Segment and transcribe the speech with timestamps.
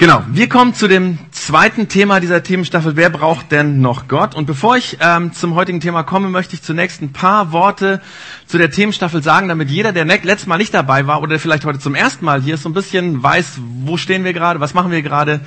[0.00, 2.96] Genau, wir kommen zu dem zweiten Thema dieser Themenstaffel.
[2.96, 4.34] Wer braucht denn noch Gott?
[4.34, 8.00] Und bevor ich ähm, zum heutigen Thema komme, möchte ich zunächst ein paar Worte
[8.46, 11.80] zu der Themenstaffel sagen, damit jeder, der letztes Mal nicht dabei war oder vielleicht heute
[11.80, 14.90] zum ersten Mal hier ist, so ein bisschen weiß, wo stehen wir gerade, was machen
[14.90, 15.40] wir gerade,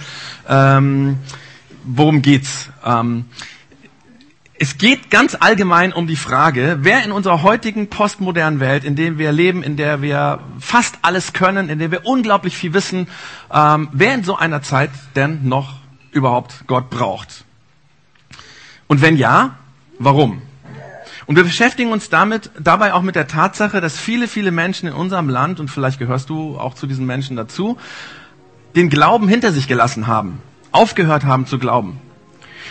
[0.48, 1.18] ähm,
[1.84, 2.70] worum geht's.
[2.86, 3.26] Ähm,
[4.60, 9.18] es geht ganz allgemein um die Frage, wer in unserer heutigen postmodernen Welt, in der
[9.18, 13.08] wir leben, in der wir fast alles können, in der wir unglaublich viel wissen,
[13.52, 15.76] ähm, wer in so einer Zeit denn noch
[16.12, 17.46] überhaupt Gott braucht.
[18.88, 19.58] Und wenn ja,
[19.98, 20.41] warum?
[21.26, 24.94] Und wir beschäftigen uns damit, dabei auch mit der Tatsache, dass viele, viele Menschen in
[24.94, 27.77] unserem Land, und vielleicht gehörst du auch zu diesen Menschen dazu,
[28.76, 30.40] den Glauben hinter sich gelassen haben,
[30.72, 31.99] aufgehört haben zu glauben.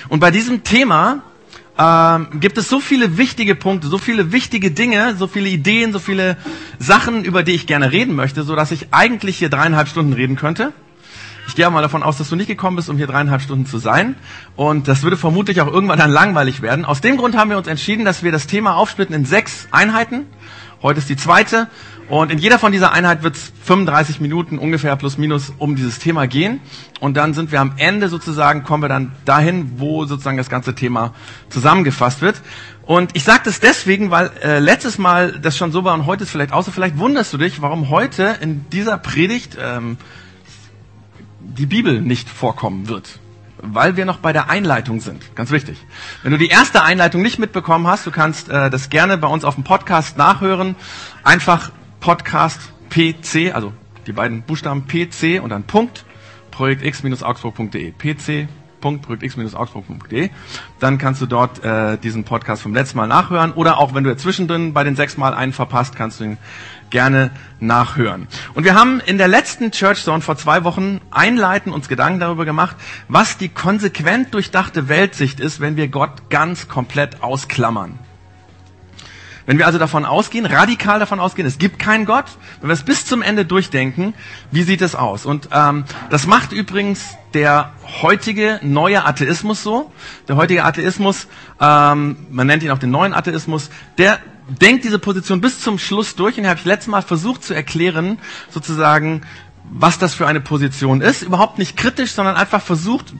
[0.08, 1.22] Und bei diesem Thema
[1.78, 5.98] ähm, gibt es so viele wichtige Punkte, so viele wichtige Dinge, so viele Ideen, so
[5.98, 6.36] viele
[6.78, 10.36] Sachen, über die ich gerne reden möchte, so dass ich eigentlich hier dreieinhalb Stunden reden
[10.36, 10.72] könnte.
[11.48, 13.78] Ich gehe mal davon aus, dass du nicht gekommen bist, um hier dreieinhalb Stunden zu
[13.78, 14.14] sein.
[14.54, 16.84] Und das würde vermutlich auch irgendwann dann langweilig werden.
[16.84, 20.26] Aus dem Grund haben wir uns entschieden, dass wir das Thema aufsplitten in sechs Einheiten.
[20.82, 21.68] Heute ist die zweite.
[22.12, 25.98] Und in jeder von dieser Einheit wird es 35 Minuten ungefähr plus minus um dieses
[25.98, 26.60] Thema gehen.
[27.00, 30.74] Und dann sind wir am Ende sozusagen, kommen wir dann dahin, wo sozusagen das ganze
[30.74, 31.14] Thema
[31.48, 32.42] zusammengefasst wird.
[32.84, 36.24] Und ich sage das deswegen, weil äh, letztes Mal das schon so war und heute
[36.24, 36.70] ist vielleicht so.
[36.70, 39.96] Vielleicht wunderst du dich, warum heute in dieser Predigt ähm,
[41.40, 43.20] die Bibel nicht vorkommen wird
[43.64, 45.36] weil wir noch bei der Einleitung sind.
[45.36, 45.78] Ganz wichtig.
[46.24, 49.44] Wenn du die erste Einleitung nicht mitbekommen hast, du kannst äh, das gerne bei uns
[49.44, 50.74] auf dem Podcast nachhören.
[51.22, 51.70] Einfach
[52.02, 53.72] Podcast PC, also
[54.06, 56.04] die beiden Buchstaben PC und dann Punkt,
[56.50, 57.92] projektx-augsburg.de.
[57.92, 58.48] PC
[58.82, 60.30] www.projektx-augsburg.de.
[60.80, 64.16] Dann kannst du dort äh, diesen Podcast vom letzten Mal nachhören oder auch wenn du
[64.16, 66.38] zwischendrin bei den sechs Mal einen verpasst, kannst du ihn
[66.90, 67.30] gerne
[67.60, 68.26] nachhören.
[68.54, 72.44] Und wir haben in der letzten Church Zone vor zwei Wochen einleitend uns Gedanken darüber
[72.44, 72.76] gemacht,
[73.08, 77.98] was die konsequent durchdachte Weltsicht ist, wenn wir Gott ganz komplett ausklammern.
[79.46, 82.26] Wenn wir also davon ausgehen, radikal davon ausgehen, es gibt keinen Gott,
[82.60, 84.14] wenn wir es bis zum Ende durchdenken,
[84.50, 85.26] wie sieht es aus?
[85.26, 89.90] Und ähm, das macht übrigens der heutige neue Atheismus so.
[90.28, 91.26] Der heutige Atheismus,
[91.60, 96.14] ähm, man nennt ihn auch den neuen Atheismus, der denkt diese Position bis zum Schluss
[96.14, 96.38] durch.
[96.38, 98.18] Und habe ich letztes Mal versucht zu erklären,
[98.50, 99.22] sozusagen,
[99.70, 101.22] was das für eine Position ist.
[101.22, 103.14] Überhaupt nicht kritisch, sondern einfach versucht,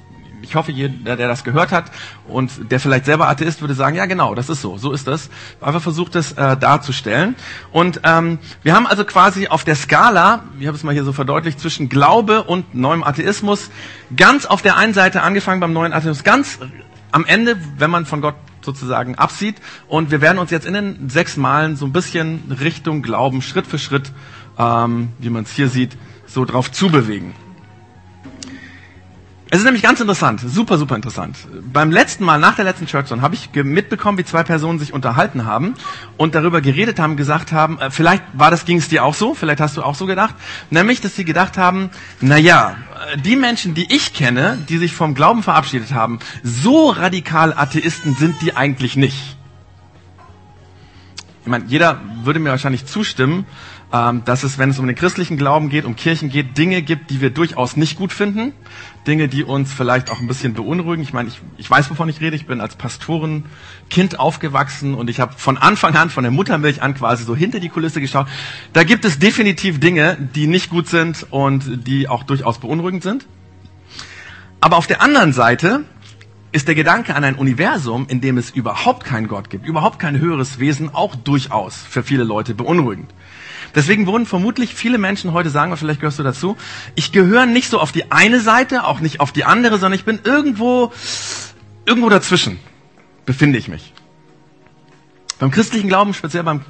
[0.52, 1.86] ich hoffe, jeder, der das gehört hat
[2.28, 5.30] und der vielleicht selber Atheist, würde sagen, ja genau, das ist so, so ist das.
[5.62, 7.36] Einfach versucht es äh, darzustellen.
[7.70, 11.14] Und ähm, wir haben also quasi auf der Skala, ich habe es mal hier so
[11.14, 13.70] verdeutlicht, zwischen Glaube und neuem Atheismus,
[14.14, 16.58] ganz auf der einen Seite angefangen beim neuen Atheismus, ganz
[17.12, 19.56] am Ende, wenn man von Gott sozusagen absieht.
[19.88, 23.66] Und wir werden uns jetzt in den sechs Malen so ein bisschen Richtung Glauben, Schritt
[23.66, 24.12] für Schritt,
[24.58, 25.96] ähm, wie man es hier sieht,
[26.26, 27.32] so drauf zubewegen.
[29.54, 31.36] Es ist nämlich ganz interessant, super, super interessant.
[31.74, 34.94] Beim letzten Mal, nach der letzten Church Zone, habe ich mitbekommen, wie zwei Personen sich
[34.94, 35.74] unterhalten haben
[36.16, 39.34] und darüber geredet haben, gesagt haben, äh, vielleicht war das, ging es dir auch so,
[39.34, 40.34] vielleicht hast du auch so gedacht,
[40.70, 41.90] nämlich, dass sie gedacht haben,
[42.22, 42.76] na ja,
[43.12, 48.14] äh, die Menschen, die ich kenne, die sich vom Glauben verabschiedet haben, so radikal Atheisten
[48.14, 49.36] sind die eigentlich nicht.
[51.42, 53.44] Ich meine, jeder würde mir wahrscheinlich zustimmen,
[53.92, 57.20] dass es, wenn es um den christlichen Glauben geht, um Kirchen geht, Dinge gibt, die
[57.20, 58.54] wir durchaus nicht gut finden,
[59.06, 61.02] Dinge, die uns vielleicht auch ein bisschen beunruhigen.
[61.02, 62.34] Ich meine, ich, ich weiß, wovon ich rede.
[62.34, 66.94] Ich bin als Pastorenkind aufgewachsen und ich habe von Anfang an, von der Muttermilch an
[66.94, 68.28] quasi so hinter die Kulisse geschaut.
[68.72, 73.26] Da gibt es definitiv Dinge, die nicht gut sind und die auch durchaus beunruhigend sind.
[74.62, 75.84] Aber auf der anderen Seite
[76.52, 80.20] ist der Gedanke an ein Universum, in dem es überhaupt keinen Gott gibt, überhaupt kein
[80.20, 83.12] höheres Wesen, auch durchaus für viele Leute beunruhigend.
[83.74, 86.58] Deswegen wurden vermutlich viele Menschen heute sagen, vielleicht gehörst du dazu,
[86.94, 90.04] ich gehöre nicht so auf die eine Seite, auch nicht auf die andere, sondern ich
[90.04, 90.92] bin irgendwo,
[91.86, 92.58] irgendwo dazwischen,
[93.24, 93.94] befinde ich mich.
[95.38, 96.60] Beim christlichen Glauben, speziell beim,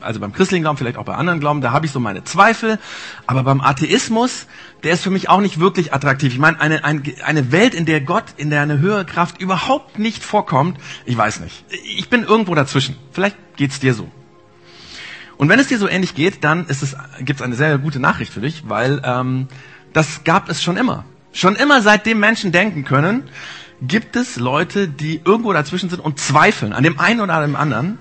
[0.00, 2.78] also beim christlichen Glauben, vielleicht auch bei anderen Glauben, da habe ich so meine Zweifel,
[3.26, 4.46] aber beim Atheismus,
[4.82, 6.32] der ist für mich auch nicht wirklich attraktiv.
[6.32, 10.22] Ich meine, eine, eine, Welt, in der Gott, in der eine höhere Kraft überhaupt nicht
[10.22, 11.64] vorkommt, ich weiß nicht.
[11.96, 12.96] Ich bin irgendwo dazwischen.
[13.12, 14.10] Vielleicht geht's dir so.
[15.38, 17.98] Und wenn es dir so ähnlich geht, dann ist es, gibt es eine sehr gute
[17.98, 19.48] Nachricht für dich, weil ähm,
[19.92, 21.04] das gab es schon immer.
[21.32, 23.24] Schon immer seitdem Menschen denken können,
[23.80, 27.56] gibt es Leute, die irgendwo dazwischen sind und zweifeln an dem einen oder an dem
[27.56, 27.98] anderen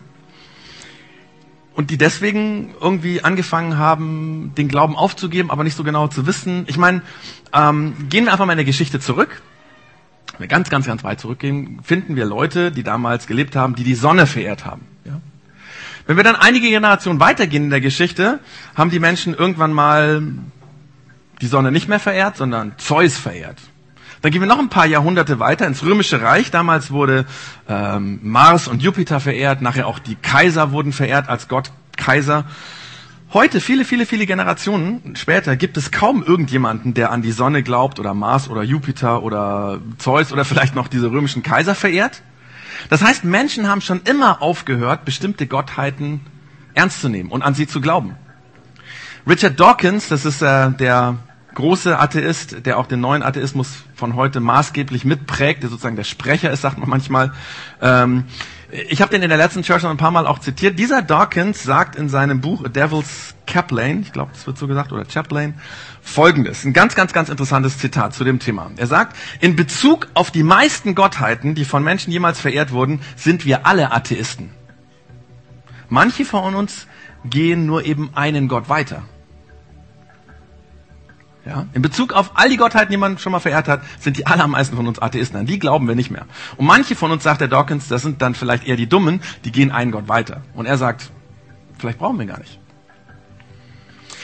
[1.73, 6.65] und die deswegen irgendwie angefangen haben, den Glauben aufzugeben, aber nicht so genau zu wissen.
[6.67, 7.01] Ich meine,
[7.53, 9.41] ähm, gehen wir einfach mal in der Geschichte zurück.
[10.33, 13.83] Wenn wir ganz, ganz, ganz weit zurückgehen, finden wir Leute, die damals gelebt haben, die
[13.83, 14.85] die Sonne verehrt haben.
[15.05, 15.21] Ja?
[16.07, 18.39] Wenn wir dann einige Generationen weitergehen in der Geschichte,
[18.75, 20.21] haben die Menschen irgendwann mal
[21.41, 23.57] die Sonne nicht mehr verehrt, sondern Zeus verehrt.
[24.21, 26.51] Dann gehen wir noch ein paar Jahrhunderte weiter ins Römische Reich.
[26.51, 27.25] Damals wurde
[27.67, 32.45] ähm, Mars und Jupiter verehrt, nachher auch die Kaiser wurden verehrt als Gott Kaiser.
[33.33, 37.99] Heute, viele, viele, viele Generationen später, gibt es kaum irgendjemanden, der an die Sonne glaubt
[37.99, 42.21] oder Mars oder Jupiter oder Zeus oder vielleicht noch diese römischen Kaiser verehrt.
[42.89, 46.21] Das heißt, Menschen haben schon immer aufgehört, bestimmte Gottheiten
[46.73, 48.15] ernst zu nehmen und an sie zu glauben.
[49.27, 51.17] Richard Dawkins, das ist äh, der
[51.53, 56.51] große Atheist, der auch den neuen Atheismus von heute maßgeblich mitprägt, der sozusagen der Sprecher
[56.51, 57.33] ist, sagt man manchmal.
[57.81, 58.25] Ähm,
[58.89, 60.79] ich habe den in der letzten Church noch ein paar Mal auch zitiert.
[60.79, 64.93] Dieser Dawkins sagt in seinem Buch A Devil's Chaplain, ich glaube, das wird so gesagt,
[64.93, 65.55] oder Chaplain,
[66.01, 66.63] folgendes.
[66.63, 68.71] Ein ganz, ganz, ganz interessantes Zitat zu dem Thema.
[68.77, 73.43] Er sagt, in Bezug auf die meisten Gottheiten, die von Menschen jemals verehrt wurden, sind
[73.45, 74.51] wir alle Atheisten.
[75.89, 76.87] Manche von uns
[77.25, 79.03] gehen nur eben einen Gott weiter.
[81.45, 81.65] Ja?
[81.73, 84.75] In Bezug auf all die Gottheiten, die man schon mal verehrt hat, sind die allermeisten
[84.75, 85.39] von uns Atheisten.
[85.39, 86.25] An die glauben wir nicht mehr.
[86.57, 89.51] Und manche von uns, sagt der Dawkins, das sind dann vielleicht eher die Dummen, die
[89.51, 90.41] gehen einen Gott weiter.
[90.53, 91.11] Und er sagt,
[91.77, 92.60] vielleicht brauchen wir gar nicht.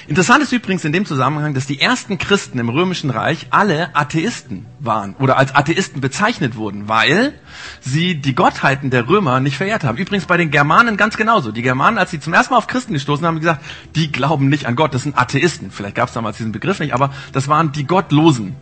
[0.07, 4.65] Interessant ist übrigens in dem Zusammenhang, dass die ersten Christen im Römischen Reich alle Atheisten
[4.80, 7.33] waren oder als Atheisten bezeichnet wurden, weil
[7.81, 9.98] sie die Gottheiten der Römer nicht verehrt haben.
[9.98, 11.51] Übrigens bei den Germanen ganz genauso.
[11.51, 13.65] Die Germanen, als sie zum ersten Mal auf Christen gestoßen haben, haben gesagt,
[13.95, 15.71] die glauben nicht an Gott, das sind Atheisten.
[15.71, 18.56] Vielleicht gab es damals diesen Begriff nicht, aber das waren die Gottlosen.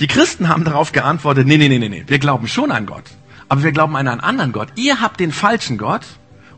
[0.00, 3.04] Die Christen haben darauf geantwortet, nee, nee, nee, nee, nee, wir glauben schon an Gott,
[3.48, 4.68] aber wir glauben an einen anderen Gott.
[4.74, 6.02] Ihr habt den falschen Gott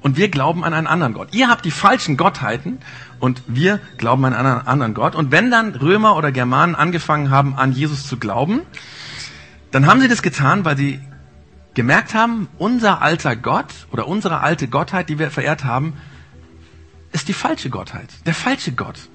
[0.05, 1.33] und wir glauben an einen anderen Gott.
[1.33, 2.79] Ihr habt die falschen Gottheiten
[3.21, 5.15] und wir glauben an einen anderen Gott.
[5.15, 8.61] Und wenn dann Römer oder Germanen angefangen haben, an Jesus zu glauben,
[9.71, 11.01] dann haben sie das getan, weil sie
[11.73, 15.95] gemerkt haben, unser alter Gott oder unsere alte Gottheit, die wir verehrt haben,
[17.13, 19.09] ist die falsche Gottheit, der falsche Gott.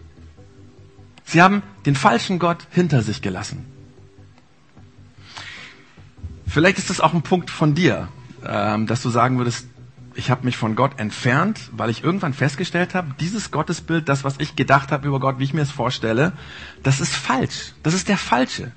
[1.24, 3.64] Sie haben den falschen Gott hinter sich gelassen.
[6.48, 8.08] Vielleicht ist das auch ein Punkt von dir,
[8.44, 9.68] ähm, dass du sagen würdest,
[10.16, 14.36] ich habe mich von Gott entfernt, weil ich irgendwann festgestellt habe, dieses Gottesbild, das, was
[14.40, 16.34] ich gedacht habe über Gott, wie ich mir es vorstelle,
[16.84, 17.74] das ist falsch.
[17.84, 18.72] Das ist der falsche.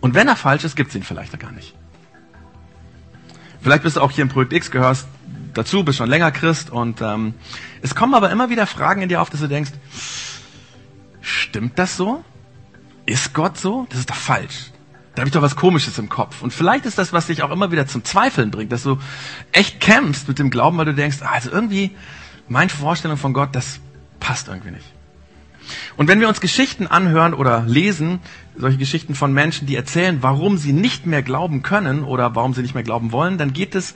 [0.00, 1.74] Und wenn er falsch ist, gibt es ihn vielleicht gar nicht.
[3.60, 5.08] Vielleicht bist du auch hier im Projekt X, gehörst
[5.54, 7.34] dazu, bist schon länger Christ und ähm,
[7.82, 9.72] es kommen aber immer wieder Fragen in dir auf, dass du denkst,
[11.20, 12.24] stimmt das so?
[13.06, 13.86] Ist Gott so?
[13.90, 14.70] Das ist doch falsch
[15.16, 16.42] da habe ich doch was Komisches im Kopf.
[16.42, 18.98] Und vielleicht ist das, was dich auch immer wieder zum Zweifeln bringt, dass du
[19.50, 21.92] echt kämpfst mit dem Glauben, weil du denkst, ah, also irgendwie,
[22.48, 23.80] meine Vorstellung von Gott, das
[24.20, 24.84] passt irgendwie nicht.
[25.96, 28.20] Und wenn wir uns Geschichten anhören oder lesen,
[28.56, 32.60] solche Geschichten von Menschen, die erzählen, warum sie nicht mehr glauben können oder warum sie
[32.60, 33.94] nicht mehr glauben wollen, dann geht es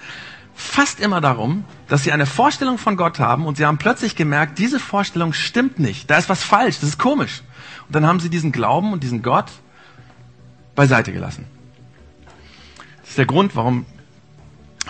[0.54, 4.58] fast immer darum, dass sie eine Vorstellung von Gott haben und sie haben plötzlich gemerkt,
[4.58, 6.10] diese Vorstellung stimmt nicht.
[6.10, 7.42] Da ist was falsch, das ist komisch.
[7.86, 9.50] Und dann haben sie diesen Glauben und diesen Gott
[10.74, 11.46] beiseite gelassen.
[13.00, 13.86] Das ist der Grund, warum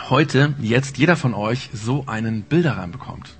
[0.08, 3.36] heute, jetzt jeder von euch so einen Bilderrahmen bekommt.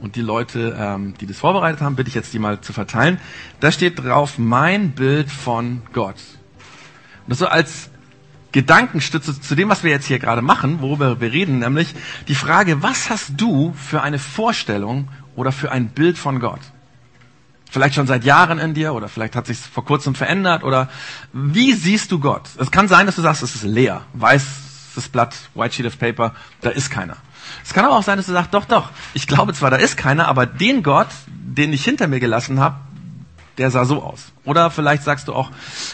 [0.00, 3.18] Und die Leute, ähm, die das vorbereitet haben, bitte ich jetzt die mal zu verteilen.
[3.60, 6.16] Da steht drauf mein Bild von Gott.
[7.24, 7.90] Und das so als
[8.52, 11.94] Gedankenstütze zu dem, was wir jetzt hier gerade machen, worüber wir reden, nämlich
[12.28, 16.60] die Frage, was hast du für eine Vorstellung oder für ein Bild von Gott?
[17.70, 20.88] Vielleicht schon seit Jahren in dir oder vielleicht hat sich vor kurzem verändert oder
[21.32, 22.48] wie siehst du Gott?
[22.58, 26.34] Es kann sein, dass du sagst, es ist leer, weißes Blatt, white sheet of paper,
[26.60, 27.16] da ist keiner.
[27.64, 29.96] Es kann aber auch sein, dass du sagst, doch, doch, ich glaube zwar, da ist
[29.96, 32.76] keiner, aber den Gott, den ich hinter mir gelassen habe,
[33.58, 34.32] der sah so aus.
[34.44, 35.50] Oder vielleicht sagst du auch,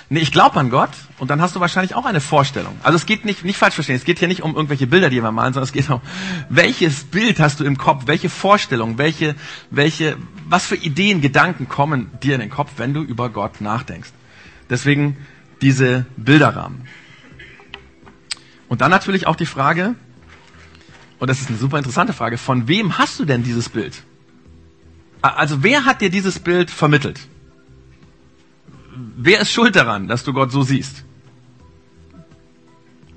[0.09, 2.77] nee, ich glaube an Gott und dann hast du wahrscheinlich auch eine Vorstellung.
[2.83, 5.23] Also es geht nicht, nicht falsch verstehen, es geht hier nicht um irgendwelche Bilder, die
[5.23, 6.01] wir malen, sondern es geht um,
[6.49, 9.37] welches Bild hast du im Kopf, welche Vorstellung, welche,
[9.71, 10.17] welche,
[10.49, 14.11] was für Ideen, Gedanken kommen dir in den Kopf, wenn du über Gott nachdenkst.
[14.69, 15.17] Deswegen
[15.61, 16.89] diese Bilderrahmen.
[18.69, 19.95] Und dann natürlich auch die Frage,
[21.19, 24.03] und das ist eine super interessante Frage, von wem hast du denn dieses Bild?
[25.21, 27.21] Also wer hat dir dieses Bild vermittelt?
[28.95, 31.05] Wer ist schuld daran, dass du Gott so siehst?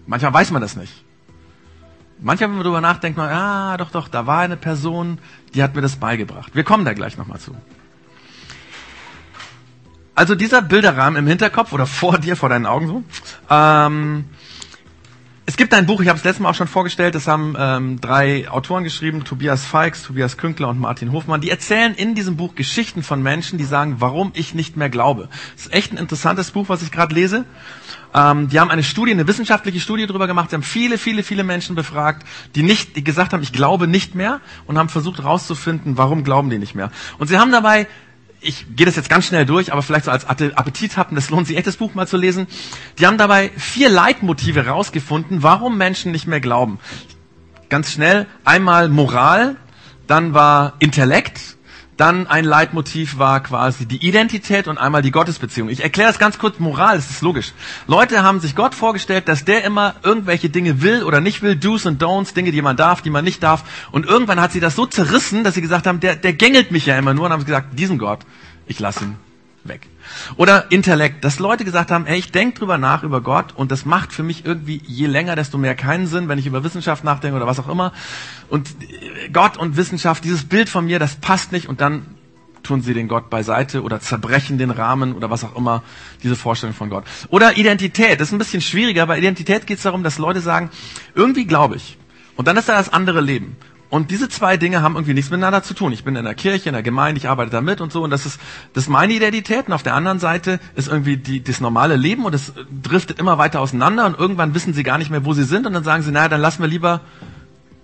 [0.07, 1.03] Manchmal weiß man das nicht.
[2.19, 5.19] Manchmal, wenn man darüber nachdenkt, man, ah, doch, doch, da war eine Person,
[5.53, 6.55] die hat mir das beigebracht.
[6.55, 7.55] Wir kommen da gleich nochmal zu.
[10.13, 13.03] Also dieser Bilderrahmen im Hinterkopf oder vor dir, vor deinen Augen so,
[13.49, 14.25] ähm,
[15.47, 18.01] es gibt ein Buch, ich habe es letztes Mal auch schon vorgestellt, das haben ähm,
[18.01, 21.39] drei Autoren geschrieben, Tobias Feix, Tobias Künkler und Martin Hofmann.
[21.39, 25.29] Die erzählen in diesem Buch Geschichten von Menschen, die sagen, warum ich nicht mehr glaube.
[25.55, 27.45] Das ist echt ein interessantes Buch, was ich gerade lese.
[28.15, 30.49] Ähm, die haben eine Studie, eine wissenschaftliche Studie darüber gemacht.
[30.49, 32.25] Sie haben viele, viele, viele Menschen befragt,
[32.55, 36.49] die nicht, die gesagt haben, ich glaube nicht mehr und haben versucht herauszufinden, warum glauben
[36.49, 36.89] die nicht mehr.
[37.19, 37.87] Und sie haben dabei
[38.45, 41.47] ich gehe das jetzt ganz schnell durch, aber vielleicht so als Appetit habt, das lohnt
[41.47, 42.47] sich echt, das Buch mal zu lesen.
[42.99, 46.79] Die haben dabei vier Leitmotive rausgefunden, warum Menschen nicht mehr glauben.
[47.69, 49.55] Ganz schnell, einmal Moral,
[50.07, 51.54] dann war Intellekt,
[51.97, 55.69] dann ein Leitmotiv war quasi die Identität und einmal die Gottesbeziehung.
[55.69, 57.53] Ich erkläre das ganz kurz Moral, das ist logisch.
[57.87, 61.85] Leute haben sich Gott vorgestellt, dass der immer irgendwelche Dinge will oder nicht will, Do's
[61.85, 63.63] und Don'ts, Dinge, die man darf, die man nicht darf.
[63.91, 66.85] Und irgendwann hat sie das so zerrissen, dass sie gesagt haben, der, der gängelt mich
[66.85, 68.19] ja immer nur und haben gesagt, diesen Gott,
[68.67, 69.15] ich lasse ihn
[69.63, 69.87] weg.
[70.37, 73.85] Oder Intellekt, dass Leute gesagt haben, ey, ich denke drüber nach über Gott und das
[73.85, 77.35] macht für mich irgendwie je länger, desto mehr keinen Sinn, wenn ich über Wissenschaft nachdenke
[77.35, 77.93] oder was auch immer.
[78.49, 78.69] Und
[79.33, 82.05] Gott und Wissenschaft, dieses Bild von mir, das passt nicht und dann
[82.65, 85.83] tun sie den Gott beiseite oder zerbrechen den Rahmen oder was auch immer,
[86.23, 87.05] diese Vorstellung von Gott.
[87.29, 89.05] Oder Identität, das ist ein bisschen schwieriger.
[89.05, 90.69] Bei Identität geht es darum, dass Leute sagen,
[91.13, 91.97] irgendwie glaube ich.
[92.35, 93.55] Und dann ist da das andere Leben.
[93.89, 95.91] Und diese zwei Dinge haben irgendwie nichts miteinander zu tun.
[95.91, 98.03] Ich bin in der Kirche, in der Gemeinde, ich arbeite da mit und so.
[98.03, 98.39] Und das ist,
[98.73, 99.67] das ist meine Identität.
[99.67, 103.37] Und auf der anderen Seite ist irgendwie die, das normale Leben und es driftet immer
[103.37, 104.05] weiter auseinander.
[104.05, 105.67] Und irgendwann wissen sie gar nicht mehr, wo sie sind.
[105.67, 107.01] Und dann sagen sie, naja, dann lassen wir lieber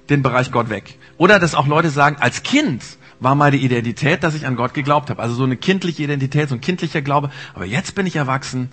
[0.09, 0.97] den Bereich Gott weg.
[1.17, 2.83] Oder dass auch Leute sagen, als Kind
[3.19, 5.21] war meine Identität, dass ich an Gott geglaubt habe.
[5.21, 7.29] Also so eine kindliche Identität, so ein kindlicher Glaube.
[7.53, 8.71] Aber jetzt bin ich erwachsen.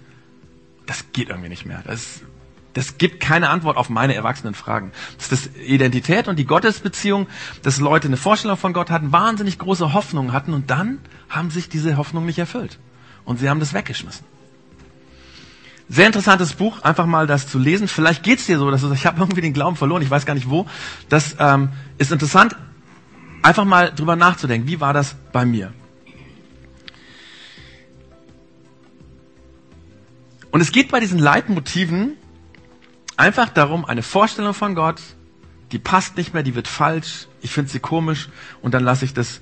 [0.86, 1.82] Das geht irgendwie nicht mehr.
[1.86, 2.22] Das
[2.74, 4.92] das gibt keine Antwort auf meine erwachsenen Fragen.
[5.16, 7.26] Das ist das Identität und die Gottesbeziehung,
[7.62, 10.98] dass Leute eine Vorstellung von Gott hatten, wahnsinnig große Hoffnungen hatten und dann
[11.28, 12.78] haben sich diese Hoffnungen nicht erfüllt.
[13.24, 14.24] Und sie haben das weggeschmissen.
[15.88, 17.88] Sehr interessantes Buch, einfach mal das zu lesen.
[17.88, 20.34] Vielleicht geht's dir so, dass du, ich habe irgendwie den Glauben verloren, ich weiß gar
[20.34, 20.66] nicht wo.
[21.08, 22.56] Das ähm, ist interessant,
[23.42, 24.68] einfach mal drüber nachzudenken.
[24.68, 25.72] Wie war das bei mir?
[30.50, 32.17] Und es geht bei diesen Leitmotiven
[33.18, 35.00] einfach darum, eine Vorstellung von Gott,
[35.72, 38.28] die passt nicht mehr, die wird falsch, ich finde sie komisch
[38.62, 39.40] und dann lasse ich das,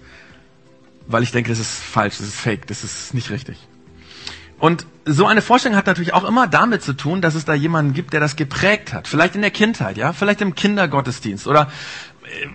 [1.07, 3.59] weil ich denke, das ist falsch, das ist fake, das ist nicht richtig.
[4.59, 7.93] Und so eine Vorstellung hat natürlich auch immer damit zu tun, dass es da jemanden
[7.93, 9.07] gibt, der das geprägt hat.
[9.07, 11.71] Vielleicht in der Kindheit, ja, vielleicht im Kindergottesdienst oder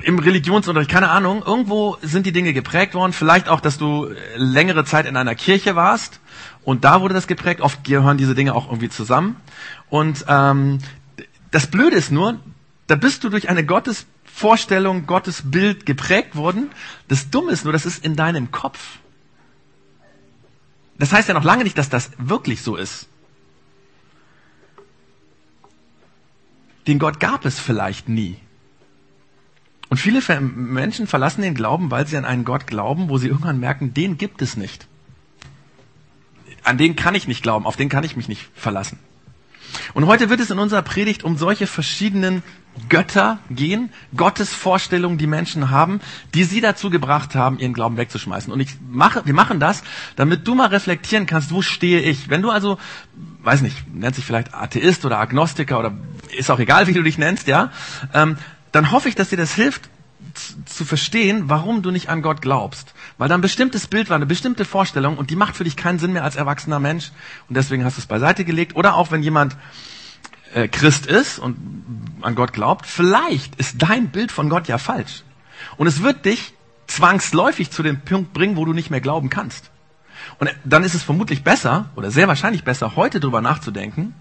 [0.04, 1.44] im Religionsunterricht, keine Ahnung.
[1.46, 3.13] Irgendwo sind die Dinge geprägt worden.
[3.13, 6.20] Vielleicht auch, dass du längere Zeit in einer Kirche warst
[6.63, 7.62] und da wurde das geprägt.
[7.62, 9.36] Oft gehören diese Dinge auch irgendwie zusammen.
[9.90, 10.80] Und ähm,
[11.51, 12.39] das Blöde ist nur,
[12.88, 16.72] da bist du durch eine Gottesvorstellung, Gottesbild geprägt worden.
[17.08, 19.00] Das Dumme ist nur, das ist in deinem Kopf.
[20.98, 23.08] Das heißt ja noch lange nicht, dass das wirklich so ist.
[26.88, 28.38] Den Gott gab es vielleicht nie.
[29.89, 33.60] Und viele Menschen verlassen den Glauben, weil sie an einen Gott glauben, wo sie irgendwann
[33.60, 34.88] merken, den gibt es nicht.
[36.63, 39.00] An den kann ich nicht glauben, auf den kann ich mich nicht verlassen.
[39.94, 42.44] Und heute wird es in unserer Predigt um solche verschiedenen
[42.88, 46.00] Götter gehen, Gottes Vorstellungen, die Menschen haben,
[46.34, 48.51] die sie dazu gebracht haben, ihren Glauben wegzuschmeißen.
[48.51, 49.84] Und ich mache, wir machen das,
[50.16, 52.30] damit du mal reflektieren kannst, wo stehe ich?
[52.30, 52.78] Wenn du also,
[53.44, 55.94] weiß nicht, nennt sich vielleicht Atheist oder Agnostiker oder
[56.38, 57.72] ist auch egal, wie du dich nennst, ja,
[58.13, 58.38] ähm,
[58.72, 59.90] dann hoffe ich, dass dir das hilft,
[60.66, 62.94] zu verstehen, warum du nicht an Gott glaubst.
[63.22, 66.00] Weil da ein bestimmtes Bild war, eine bestimmte Vorstellung und die macht für dich keinen
[66.00, 67.12] Sinn mehr als erwachsener Mensch
[67.48, 68.75] und deswegen hast du es beiseite gelegt.
[68.75, 69.56] Oder auch wenn jemand
[70.56, 71.56] äh, Christ ist und
[72.22, 75.22] an Gott glaubt, vielleicht ist dein Bild von Gott ja falsch.
[75.78, 76.56] Und es wird dich
[76.88, 79.70] zwangsläufig zu dem Punkt bringen, wo du nicht mehr glauben kannst.
[80.40, 84.16] Und dann ist es vermutlich besser oder sehr wahrscheinlich besser, heute drüber nachzudenken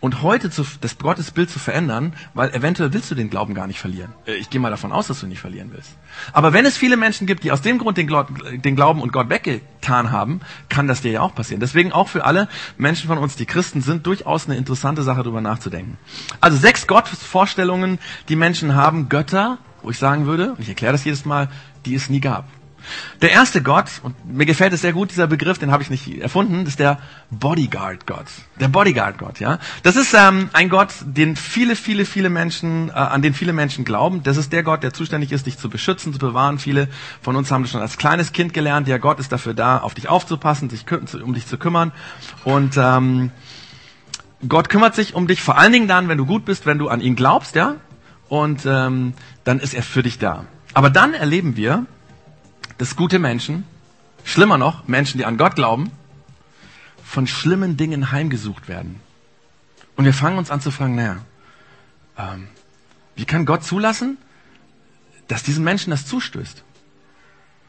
[0.00, 3.78] und heute zu, das Gottesbild zu verändern, weil eventuell willst du den Glauben gar nicht
[3.78, 4.12] verlieren.
[4.26, 5.90] Äh, ich gehe mal davon aus, dass du nicht verlieren willst.
[6.32, 10.10] Aber wenn es viele Menschen gibt, die aus dem Grund den, Glauben und Gott weggetan
[10.10, 11.60] haben, kann das dir ja auch passieren.
[11.60, 15.40] Deswegen auch für alle Menschen von uns, die Christen sind, durchaus eine interessante Sache, darüber
[15.40, 15.98] nachzudenken.
[16.40, 17.98] Also sechs Gottesvorstellungen,
[18.28, 21.48] die Menschen haben, Götter, wo ich sagen würde, ich erkläre das jedes Mal,
[21.84, 22.46] die es nie gab.
[23.22, 26.20] Der erste Gott, und mir gefällt es sehr gut, dieser Begriff, den habe ich nicht
[26.20, 26.98] erfunden, ist der
[27.30, 28.26] Bodyguard-Gott.
[28.60, 29.58] Der Bodyguard-Gott, ja.
[29.82, 33.84] Das ist ähm, ein Gott, den viele, viele, viele Menschen, äh, an den viele Menschen
[33.84, 34.22] glauben.
[34.22, 36.58] Das ist der Gott, der zuständig ist, dich zu beschützen, zu bewahren.
[36.58, 36.88] Viele
[37.22, 38.88] von uns haben das schon als kleines Kind gelernt.
[38.88, 40.84] Der Gott ist dafür da, auf dich aufzupassen, sich
[41.22, 41.92] um dich zu kümmern.
[42.44, 43.30] Und ähm,
[44.46, 46.88] Gott kümmert sich um dich vor allen Dingen dann, wenn du gut bist, wenn du
[46.88, 47.76] an ihn glaubst, ja.
[48.28, 49.14] Und ähm,
[49.44, 50.44] dann ist er für dich da.
[50.74, 51.86] Aber dann erleben wir,
[52.78, 53.64] dass gute Menschen,
[54.24, 55.90] schlimmer noch, Menschen, die an Gott glauben,
[57.04, 59.00] von schlimmen Dingen heimgesucht werden.
[59.96, 61.18] Und wir fangen uns an zu fragen, naja,
[62.18, 62.48] ähm,
[63.14, 64.18] wie kann Gott zulassen,
[65.28, 66.62] dass diesen Menschen das zustößt?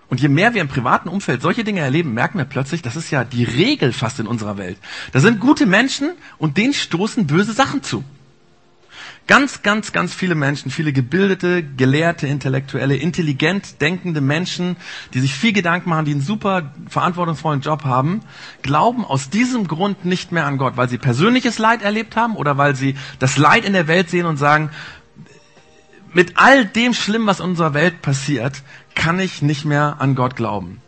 [0.09, 3.11] Und je mehr wir im privaten Umfeld solche Dinge erleben, merken wir plötzlich, das ist
[3.11, 4.77] ja die Regel fast in unserer Welt.
[5.11, 8.03] Da sind gute Menschen und denen stoßen böse Sachen zu.
[9.27, 14.77] Ganz, ganz, ganz viele Menschen, viele gebildete, gelehrte, intellektuelle, intelligent denkende Menschen,
[15.13, 18.21] die sich viel Gedanken machen, die einen super verantwortungsvollen Job haben,
[18.61, 22.57] glauben aus diesem Grund nicht mehr an Gott, weil sie persönliches Leid erlebt haben oder
[22.57, 24.69] weil sie das Leid in der Welt sehen und sagen,
[26.13, 28.63] mit all dem Schlimm, was in unserer Welt passiert,
[28.95, 30.81] kann ich nicht mehr an Gott glauben.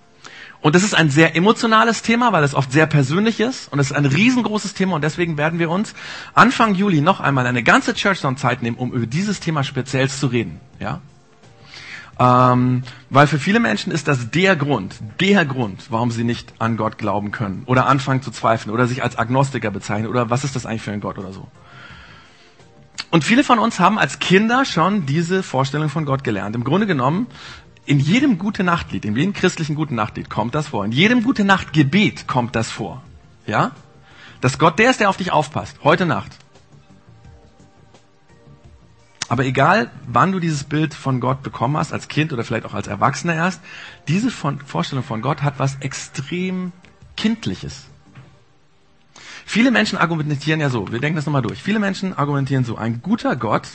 [0.62, 3.72] Und das ist ein sehr emotionales Thema, weil es oft sehr persönlich ist.
[3.72, 4.96] Und es ist ein riesengroßes Thema.
[4.96, 5.94] Und deswegen werden wir uns
[6.34, 10.28] Anfang Juli noch einmal eine ganze Churchdown Zeit nehmen, um über dieses Thema speziell zu
[10.28, 10.60] reden.
[10.80, 11.00] Ja?
[12.20, 16.76] Ähm, weil für viele Menschen ist das der Grund, der Grund, warum sie nicht an
[16.76, 17.64] Gott glauben können.
[17.66, 18.74] Oder anfangen zu zweifeln.
[18.74, 20.10] Oder sich als Agnostiker bezeichnen.
[20.10, 21.48] Oder was ist das eigentlich für ein Gott oder so.
[23.12, 26.56] Und viele von uns haben als Kinder schon diese Vorstellung von Gott gelernt.
[26.56, 27.28] Im Grunde genommen
[27.90, 30.86] in jedem Gute Nachtlied, in jedem christlichen Gute Nachtlied kommt das vor.
[30.86, 33.02] In jedem Gute Nacht Gebet kommt das vor.
[33.48, 33.72] Ja?
[34.42, 35.80] Dass Gott der ist, der auf dich aufpasst.
[35.84, 36.38] Heute Nacht.
[39.28, 42.76] Aber egal, wann du dieses Bild von Gott bekommen hast, als Kind oder vielleicht auch
[42.76, 43.60] als Erwachsener erst,
[44.08, 46.72] diese Vorstellung von Gott hat was extrem
[47.18, 47.86] Kindliches.
[49.48, 51.64] Viele Menschen argumentieren ja so, wir denken das nochmal durch.
[51.64, 53.68] Viele Menschen argumentieren so, ein guter Gott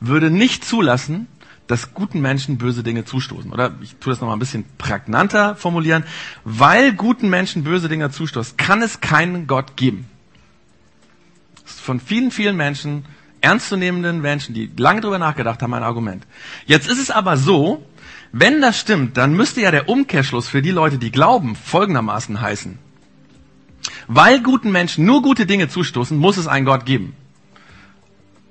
[0.00, 1.26] würde nicht zulassen,
[1.70, 3.52] dass guten Menschen böse Dinge zustoßen.
[3.52, 6.02] Oder ich tue das nochmal ein bisschen prägnanter formulieren.
[6.42, 10.08] Weil guten Menschen böse Dinge zustoßen, kann es keinen Gott geben.
[11.64, 13.04] Von vielen, vielen Menschen,
[13.40, 16.26] ernstzunehmenden Menschen, die lange drüber nachgedacht haben, ein Argument.
[16.66, 17.86] Jetzt ist es aber so,
[18.32, 22.78] wenn das stimmt, dann müsste ja der Umkehrschluss für die Leute, die glauben, folgendermaßen heißen.
[24.08, 27.14] Weil guten Menschen nur gute Dinge zustoßen, muss es einen Gott geben.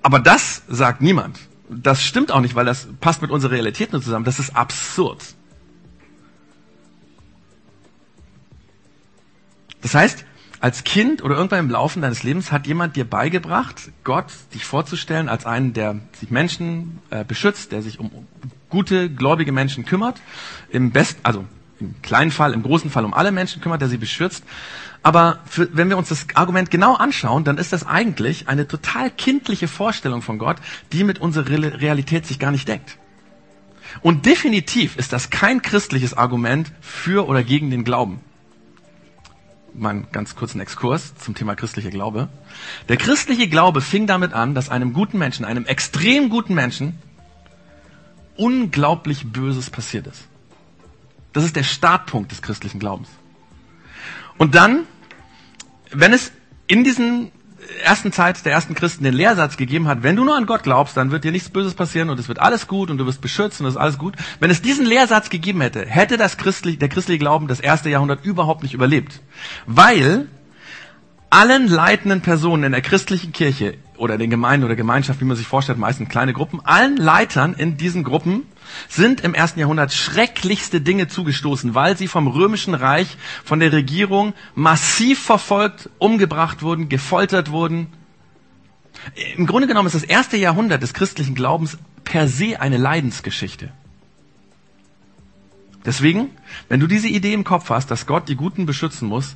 [0.01, 4.01] Aber das sagt niemand das stimmt auch nicht, weil das passt mit unserer Realität nur
[4.01, 4.25] zusammen.
[4.25, 5.23] Das ist absurd.
[9.81, 10.25] Das heißt,
[10.59, 15.29] als Kind oder irgendwann im Laufe deines Lebens hat jemand dir beigebracht, Gott dich vorzustellen
[15.29, 18.11] als einen, der sich Menschen äh, beschützt, der sich um
[18.69, 20.19] gute, gläubige Menschen kümmert.
[20.69, 21.45] Im Best, also
[21.79, 24.43] im kleinen Fall, im großen Fall um alle Menschen kümmert, der sie beschützt.
[25.01, 29.09] Aber für, wenn wir uns das Argument genau anschauen, dann ist das eigentlich eine total
[29.09, 30.57] kindliche Vorstellung von Gott,
[30.91, 32.97] die mit unserer Realität sich gar nicht deckt.
[34.01, 38.19] Und definitiv ist das kein christliches Argument für oder gegen den Glauben.
[39.73, 42.27] Mal einen ganz kurzen Exkurs zum Thema christlicher Glaube.
[42.89, 46.99] Der christliche Glaube fing damit an, dass einem guten Menschen, einem extrem guten Menschen,
[48.35, 50.27] unglaublich Böses passiert ist.
[51.33, 53.09] Das ist der Startpunkt des christlichen Glaubens.
[54.39, 54.85] Und dann,
[55.91, 56.31] wenn es
[56.65, 57.31] in diesen
[57.83, 60.95] ersten Zeit der ersten Christen den Lehrsatz gegeben hat, wenn du nur an Gott glaubst,
[60.97, 63.59] dann wird dir nichts Böses passieren und es wird alles gut und du wirst beschützt
[63.59, 64.15] und es ist alles gut.
[64.39, 68.25] Wenn es diesen Lehrsatz gegeben hätte, hätte das christliche, der christliche Glauben das erste Jahrhundert
[68.25, 69.21] überhaupt nicht überlebt.
[69.65, 70.27] Weil
[71.29, 75.47] allen leitenden Personen in der christlichen Kirche oder den Gemeinden oder Gemeinschaft, wie man sich
[75.47, 78.43] vorstellt, meistens kleine Gruppen, allen Leitern in diesen Gruppen
[78.87, 84.33] sind im ersten Jahrhundert schrecklichste Dinge zugestoßen, weil sie vom römischen Reich, von der Regierung
[84.55, 87.87] massiv verfolgt, umgebracht wurden, gefoltert wurden.
[89.35, 93.71] Im Grunde genommen ist das erste Jahrhundert des christlichen Glaubens per se eine Leidensgeschichte.
[95.85, 96.29] Deswegen,
[96.67, 99.35] wenn du diese Idee im Kopf hast, dass Gott die Guten beschützen muss,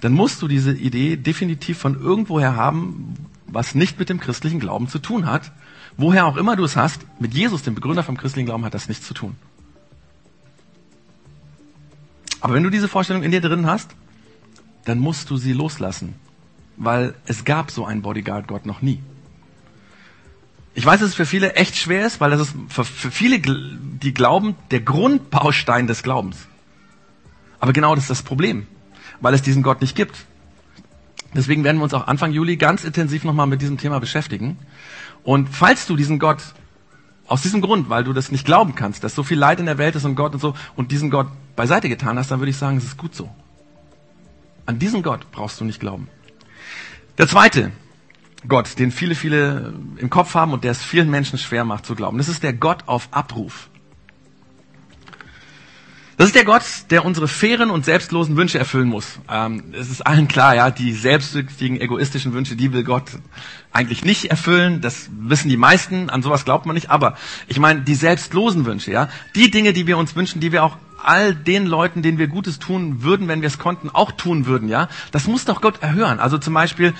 [0.00, 3.14] dann musst du diese Idee definitiv von irgendwoher haben,
[3.46, 5.52] was nicht mit dem christlichen Glauben zu tun hat,
[5.96, 8.88] Woher auch immer du es hast, mit Jesus, dem Begründer vom christlichen Glauben, hat das
[8.88, 9.36] nichts zu tun.
[12.40, 13.90] Aber wenn du diese Vorstellung in dir drin hast,
[14.84, 16.14] dann musst du sie loslassen,
[16.76, 19.00] weil es gab so einen Bodyguard Gott noch nie.
[20.74, 23.40] Ich weiß, dass es für viele echt schwer ist, weil das ist für, für viele,
[23.40, 26.36] die glauben, der Grundbaustein des Glaubens.
[27.58, 28.66] Aber genau das ist das Problem,
[29.20, 30.26] weil es diesen Gott nicht gibt.
[31.34, 34.58] Deswegen werden wir uns auch Anfang Juli ganz intensiv nochmal mit diesem Thema beschäftigen.
[35.22, 36.42] Und falls du diesen Gott
[37.26, 39.78] aus diesem Grund, weil du das nicht glauben kannst, dass so viel Leid in der
[39.78, 41.26] Welt ist und Gott und so, und diesen Gott
[41.56, 43.28] beiseite getan hast, dann würde ich sagen, es ist gut so.
[44.64, 46.08] An diesen Gott brauchst du nicht glauben.
[47.18, 47.72] Der zweite
[48.48, 51.94] Gott, den viele, viele im Kopf haben und der es vielen Menschen schwer macht zu
[51.94, 53.68] glauben, das ist der Gott auf Abruf.
[56.16, 59.18] Das ist der Gott, der unsere fairen und selbstlosen Wünsche erfüllen muss.
[59.30, 63.04] Ähm, es ist allen klar, ja, die selbstsüchtigen, egoistischen Wünsche, die will Gott
[63.70, 64.80] eigentlich nicht erfüllen.
[64.80, 66.08] Das wissen die meisten.
[66.08, 66.90] An sowas glaubt man nicht.
[66.90, 67.16] Aber
[67.48, 70.78] ich meine, die selbstlosen Wünsche, ja, die Dinge, die wir uns wünschen, die wir auch
[71.04, 74.70] all den Leuten, denen wir Gutes tun würden, wenn wir es konnten, auch tun würden,
[74.70, 76.18] ja, das muss doch Gott erhören.
[76.18, 76.94] Also zum Beispiel,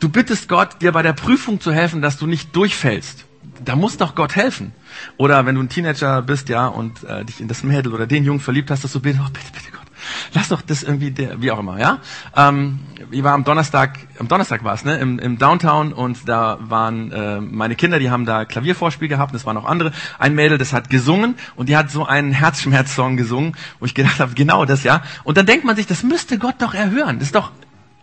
[0.00, 3.27] du bittest Gott, dir bei der Prüfung zu helfen, dass du nicht durchfällst
[3.64, 4.72] da muss doch Gott helfen.
[5.16, 8.24] Oder wenn du ein Teenager bist, ja, und äh, dich in das Mädel oder den
[8.24, 9.86] Jungen verliebt hast, dass du betest, oh bitte, bitte Gott,
[10.32, 11.98] lass doch das irgendwie, der, wie auch immer, ja.
[12.36, 16.58] Ähm, ich war am Donnerstag, am Donnerstag war es, ne, im, im Downtown und da
[16.60, 19.92] waren äh, meine Kinder, die haben da Klaviervorspiel gehabt, und es waren auch andere.
[20.18, 24.20] Ein Mädel, das hat gesungen und die hat so einen Herzschmerz-Song gesungen, wo ich gedacht
[24.20, 25.02] habe, genau das, ja.
[25.24, 27.18] Und dann denkt man sich, das müsste Gott doch erhören.
[27.18, 27.50] Das ist doch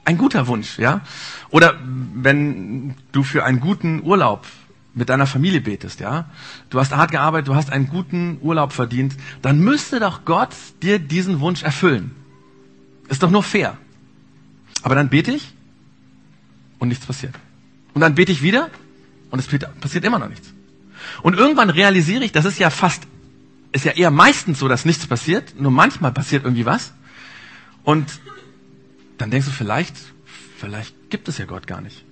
[0.05, 1.01] ein guter Wunsch, ja.
[1.49, 1.75] Oder
[2.13, 4.45] wenn du für einen guten Urlaub
[4.95, 6.29] mit deiner Familie betest, ja,
[6.69, 10.99] du hast hart gearbeitet, du hast einen guten Urlaub verdient, dann müsste doch Gott dir
[10.99, 12.15] diesen Wunsch erfüllen.
[13.09, 13.77] Ist doch nur fair.
[14.81, 15.53] Aber dann bete ich
[16.79, 17.35] und nichts passiert.
[17.93, 18.69] Und dann bete ich wieder
[19.31, 20.53] und es passiert immer noch nichts.
[21.21, 23.03] Und irgendwann realisiere ich, das ist ja fast,
[23.73, 26.93] ist ja eher meistens so, dass nichts passiert, nur manchmal passiert irgendwie was.
[27.83, 28.19] Und
[29.17, 29.95] dann denkst du vielleicht,
[30.57, 32.05] vielleicht gibt es ja Gott gar nicht.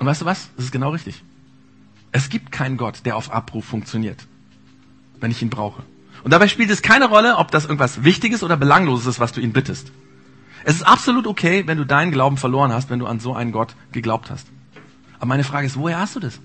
[0.00, 0.48] Und weißt du was?
[0.56, 1.22] Das ist genau richtig.
[2.14, 4.28] Es gibt keinen Gott, der auf Abruf funktioniert,
[5.18, 5.82] wenn ich ihn brauche.
[6.22, 9.40] Und dabei spielt es keine Rolle, ob das irgendwas Wichtiges oder Belangloses ist, was du
[9.40, 9.90] ihn bittest.
[10.62, 13.50] Es ist absolut okay, wenn du deinen Glauben verloren hast, wenn du an so einen
[13.50, 14.46] Gott geglaubt hast.
[15.16, 16.38] Aber meine Frage ist, woher hast du das?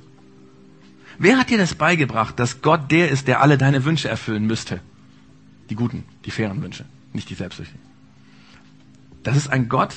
[1.20, 4.82] Wer hat dir das beigebracht, dass Gott der ist, der alle deine Wünsche erfüllen müsste?
[5.70, 7.86] Die guten, die fairen Wünsche, nicht die selbstsüchtigen.
[9.22, 9.94] Das ist ein Gott,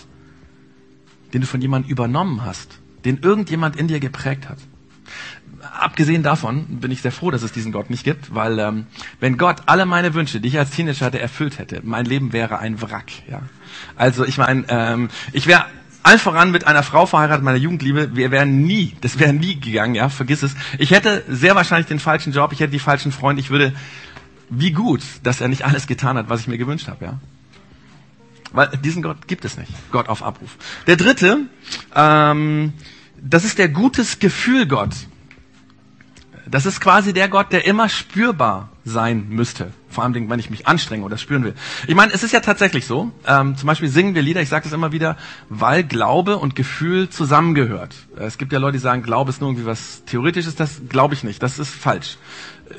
[1.32, 4.58] den du von jemandem übernommen hast, den irgendjemand in dir geprägt hat
[5.62, 8.86] abgesehen davon bin ich sehr froh, dass es diesen Gott nicht gibt, weil ähm,
[9.20, 12.58] wenn Gott alle meine Wünsche, die ich als Teenager hatte, erfüllt hätte, mein Leben wäre
[12.58, 13.10] ein Wrack.
[13.30, 13.42] Ja,
[13.96, 15.66] also ich meine, ähm, ich wäre
[16.02, 19.94] allen voran mit einer Frau verheiratet, meiner Jugendliebe, wir wären nie, das wäre nie gegangen,
[19.94, 20.54] ja, vergiss es.
[20.78, 23.72] Ich hätte sehr wahrscheinlich den falschen Job, ich hätte die falschen Freunde, ich würde,
[24.50, 27.20] wie gut, dass er nicht alles getan hat, was ich mir gewünscht habe, ja.
[28.52, 30.56] Weil diesen Gott gibt es nicht, Gott auf Abruf.
[30.86, 31.46] Der dritte,
[31.94, 32.72] ähm,
[33.22, 34.90] das ist der gutes Gefühl Gott.
[36.46, 39.72] Das ist quasi der Gott, der immer spürbar sein müsste.
[39.88, 41.54] Vor allem, wenn ich mich anstrenge oder spüren will.
[41.86, 43.12] Ich meine, es ist ja tatsächlich so.
[43.26, 45.16] Ähm, zum Beispiel singen wir Lieder, ich sage das immer wieder,
[45.48, 47.94] weil Glaube und Gefühl zusammengehört.
[48.16, 50.56] Es gibt ja Leute, die sagen, Glaube ist nur irgendwie was Theoretisches.
[50.56, 51.42] Das glaube ich nicht.
[51.42, 52.16] Das ist falsch.
[52.68, 52.74] Äh,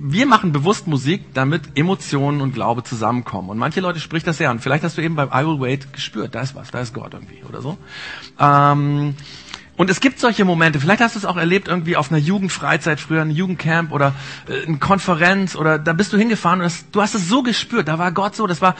[0.00, 3.50] wir machen bewusst Musik, damit Emotionen und Glaube zusammenkommen.
[3.50, 4.60] Und manche Leute spricht das ja an.
[4.60, 7.14] Vielleicht hast du eben beim I Will Wait gespürt, da ist was, da ist Gott
[7.14, 7.76] irgendwie oder so.
[8.38, 9.16] Ähm,
[9.78, 12.98] und es gibt solche Momente, vielleicht hast du es auch erlebt irgendwie auf einer Jugendfreizeit
[12.98, 14.12] früher, ein Jugendcamp oder
[14.48, 17.86] äh, eine Konferenz oder da bist du hingefahren und das, du hast es so gespürt,
[17.86, 18.74] da war Gott so, das war,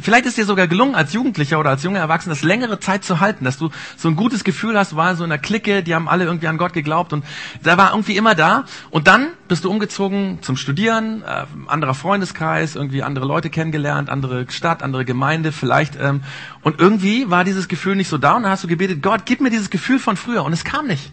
[0.00, 3.18] vielleicht ist dir sogar gelungen als Jugendlicher oder als junger Erwachsener, das längere Zeit zu
[3.18, 6.08] halten, dass du so ein gutes Gefühl hast, war so in einer Clique, die haben
[6.08, 7.24] alle irgendwie an Gott geglaubt und
[7.64, 8.64] da war irgendwie immer da.
[8.90, 14.46] Und dann bist du umgezogen zum Studieren, äh, anderer Freundeskreis, irgendwie andere Leute kennengelernt, andere
[14.50, 16.20] Stadt, andere Gemeinde vielleicht ähm,
[16.62, 19.40] und irgendwie war dieses Gefühl nicht so da und dann hast du gebetet, Gott, gib
[19.40, 21.10] mir dieses Gefühl von früher und es kam nicht.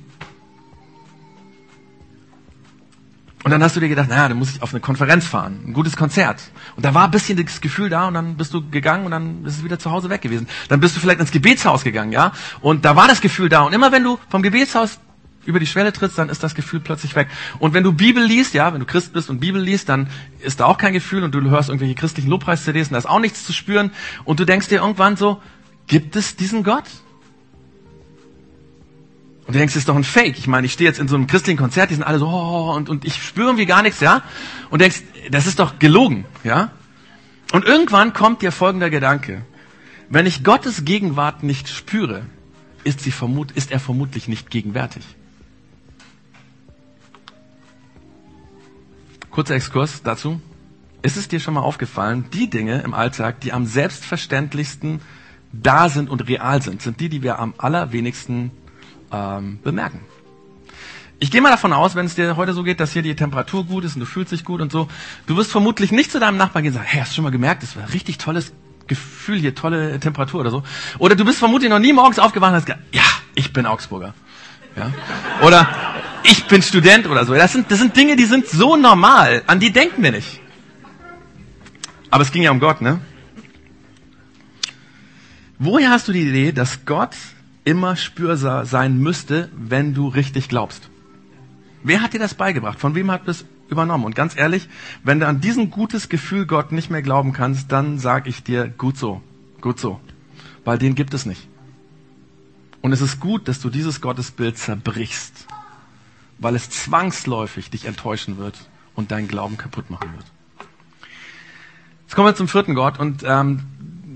[3.46, 5.72] Und dann hast du dir gedacht, naja, dann muss ich auf eine Konferenz fahren, ein
[5.72, 6.42] gutes Konzert.
[6.76, 9.46] Und da war ein bisschen das Gefühl da und dann bist du gegangen und dann
[9.46, 10.48] ist es wieder zu Hause weg gewesen.
[10.68, 12.34] Dann bist du vielleicht ins Gebetshaus gegangen, ja?
[12.60, 13.62] Und da war das Gefühl da.
[13.62, 15.00] Und immer wenn du vom Gebetshaus
[15.46, 17.30] über die Schwelle trittst, dann ist das Gefühl plötzlich weg.
[17.60, 20.10] Und wenn du Bibel liest, ja, wenn du Christ bist und Bibel liest, dann
[20.42, 23.20] ist da auch kein Gefühl und du hörst irgendwelche christlichen Lobpreis-CDs und da ist auch
[23.20, 23.92] nichts zu spüren
[24.26, 25.42] und du denkst dir irgendwann so,
[25.88, 26.86] gibt es diesen Gott?
[29.48, 30.40] Und du denkst, das ist doch ein Fake.
[30.40, 32.74] Ich meine, ich stehe jetzt in so einem christlichen Konzert, die sind alle so, oh,
[32.76, 34.24] und, und ich spüre irgendwie gar nichts, ja?
[34.72, 36.72] Und denkst, das ist doch gelogen, ja?
[37.52, 39.46] Und irgendwann kommt dir folgender Gedanke.
[40.10, 42.26] Wenn ich Gottes Gegenwart nicht spüre,
[42.84, 45.04] ist, sie vermut, ist er vermutlich nicht gegenwärtig.
[49.30, 50.42] Kurzer Exkurs dazu.
[51.02, 55.02] Ist es dir schon mal aufgefallen, die Dinge im Alltag, die am selbstverständlichsten
[55.52, 58.52] da sind und real sind, sind die, die wir am allerwenigsten
[59.12, 60.02] ähm, bemerken.
[61.20, 63.66] Ich gehe mal davon aus, wenn es dir heute so geht, dass hier die Temperatur
[63.66, 64.90] gut ist und du fühlst dich gut und so,
[65.28, 67.32] du wirst vermutlich nicht zu deinem Nachbarn gehen und sagen, hey, hast du schon mal
[67.32, 68.52] gemerkt, das war ein richtig tolles
[68.88, 70.64] Gefühl hier, tolle Temperatur oder so.
[71.00, 74.14] Oder du bist vermutlich noch nie morgens aufgewacht und hast gesagt, ja, ich bin Augsburger.
[74.76, 74.92] Ja?
[75.42, 75.68] Oder
[76.24, 77.34] ich bin Student oder so.
[77.34, 79.44] Das sind, das sind Dinge, die sind so normal.
[79.48, 80.42] An die denken wir nicht.
[82.10, 83.00] Aber es ging ja um Gott, ne?
[85.58, 87.16] Woher hast du die Idee, dass Gott
[87.66, 90.90] immer spürbar sein müsste, wenn du richtig glaubst?
[91.84, 92.80] Wer hat dir das beigebracht?
[92.80, 94.06] Von wem hat das übernommen?
[94.06, 94.70] Und ganz ehrlich,
[95.04, 98.70] wenn du an diesen gutes Gefühl Gott nicht mehr glauben kannst, dann sag ich dir,
[98.70, 99.22] gut so,
[99.62, 100.00] gut so.
[100.64, 101.48] Weil den gibt es nicht.
[102.82, 105.48] Und es ist gut, dass du dieses Gottesbild zerbrichst,
[106.38, 110.26] weil es zwangsläufig dich enttäuschen wird und deinen Glauben kaputt machen wird.
[112.04, 113.64] Jetzt kommen wir zum vierten Gott und ähm,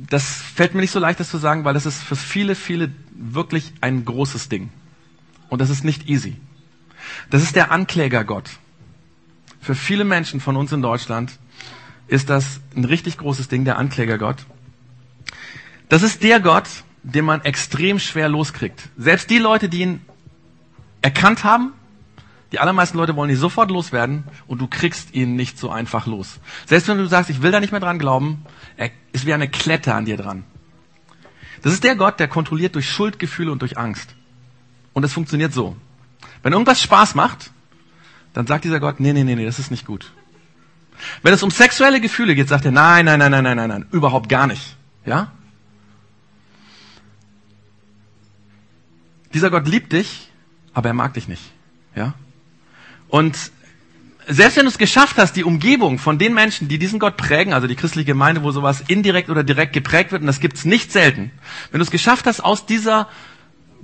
[0.10, 2.92] das fällt mir nicht so leicht, das zu sagen, weil das ist für viele, viele
[3.20, 4.70] wirklich ein großes Ding.
[5.50, 6.38] Und das ist nicht easy.
[7.30, 8.50] Das ist der Anklägergott.
[9.62, 11.38] Für viele Menschen von uns in Deutschland
[12.08, 14.46] ist das ein richtig großes Ding, der Anklägergott.
[15.90, 16.68] Das ist der Gott,
[17.04, 18.90] den man extrem schwer loskriegt.
[18.98, 20.02] Selbst die Leute, die ihn
[21.02, 21.74] erkannt haben,
[22.52, 26.40] die allermeisten Leute wollen ihn sofort loswerden und du kriegst ihn nicht so einfach los.
[26.66, 28.44] Selbst wenn du sagst, ich will da nicht mehr dran glauben,
[28.76, 30.44] er ist wie eine Klette an dir dran.
[31.62, 34.16] Das ist der Gott, der kontrolliert durch Schuldgefühle und durch Angst.
[34.94, 35.76] Und es funktioniert so.
[36.44, 37.52] Wenn irgendwas Spaß macht,
[38.34, 40.12] dann sagt dieser Gott, nee, nee, nee, nee, das ist nicht gut.
[41.24, 43.86] Wenn es um sexuelle Gefühle geht, sagt er, nein, nein, nein, nein, nein, nein, nein,
[43.92, 44.76] überhaupt gar nicht.
[45.06, 45.32] Ja?
[49.34, 50.30] Dieser Gott liebt dich,
[50.74, 51.52] aber er mag dich nicht.
[51.96, 52.14] Ja?
[53.08, 53.52] Und
[54.32, 57.52] selbst wenn du es geschafft hast, die Umgebung von den Menschen, die diesen Gott prägen,
[57.52, 60.92] also die christliche Gemeinde, wo sowas indirekt oder direkt geprägt wird, und das gibt's nicht
[60.92, 61.32] selten,
[61.72, 63.08] wenn du es geschafft hast, aus dieser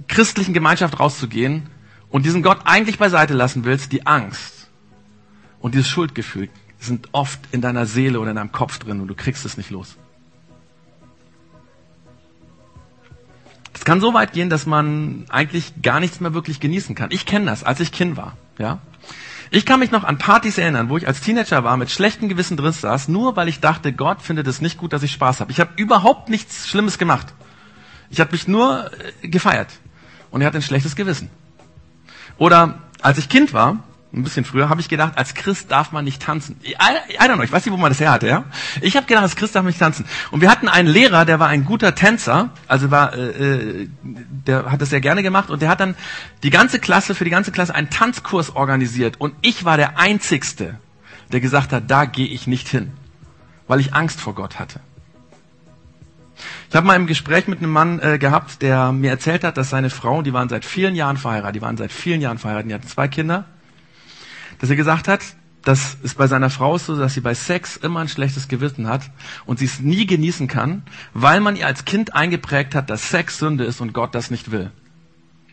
[0.08, 1.64] christlichen Gemeinschaft rauszugehen
[2.10, 4.68] und diesen Gott eigentlich beiseite lassen willst, die Angst
[5.62, 9.16] und dieses Schuldgefühl sind oft in deiner Seele oder in deinem Kopf drin und du
[9.16, 9.98] kriegst es nicht los.
[13.74, 17.10] Es kann so weit gehen, dass man eigentlich gar nichts mehr wirklich genießen kann.
[17.12, 18.38] Ich kenne das, als ich Kind war.
[18.60, 18.80] Ja,
[19.52, 22.58] ich kann mich noch an Partys erinnern, wo ich als Teenager war, mit schlechtem Gewissen
[22.58, 25.52] drin saß, nur weil ich dachte, Gott findet es nicht gut, dass ich Spaß habe.
[25.52, 27.34] Ich habe überhaupt nichts Schlimmes gemacht.
[28.10, 29.70] Ich habe mich nur äh, gefeiert.
[30.32, 31.30] Und er hat ein schlechtes Gewissen.
[32.38, 33.84] Oder als ich Kind war,
[34.16, 36.58] ein bisschen früher, habe ich gedacht, als Christ darf man nicht tanzen.
[36.64, 38.46] I, I don't know, ich weiß nicht, wo man das her hatte, ja?
[38.82, 40.06] Ich habe gedacht, als Christ darf man nicht tanzen.
[40.32, 44.72] Und wir hatten einen Lehrer, der war ein guter Tänzer, also war, äh, äh, der
[44.72, 45.96] hat das sehr gerne gemacht und der hat dann
[46.44, 49.20] die ganze Klasse, für die ganze Klasse einen Tanzkurs organisiert.
[49.20, 50.80] Und ich war der Einzigste,
[51.32, 52.94] der gesagt hat, da gehe ich nicht hin,
[53.68, 54.80] weil ich Angst vor Gott hatte.
[56.70, 59.70] Ich habe mal im Gespräch mit einem Mann äh, gehabt, der mir erzählt hat, dass
[59.70, 62.74] seine Frau, die waren seit vielen Jahren verheiratet, die waren seit vielen Jahren verheiratet, die
[62.74, 63.46] hatten zwei Kinder
[64.60, 65.22] dass er gesagt hat,
[65.64, 68.88] dass es bei seiner Frau ist so, dass sie bei Sex immer ein schlechtes Gewissen
[68.88, 69.10] hat
[69.46, 73.40] und sie es nie genießen kann, weil man ihr als Kind eingeprägt hat, dass Sex
[73.40, 74.72] Sünde ist und Gott das nicht will.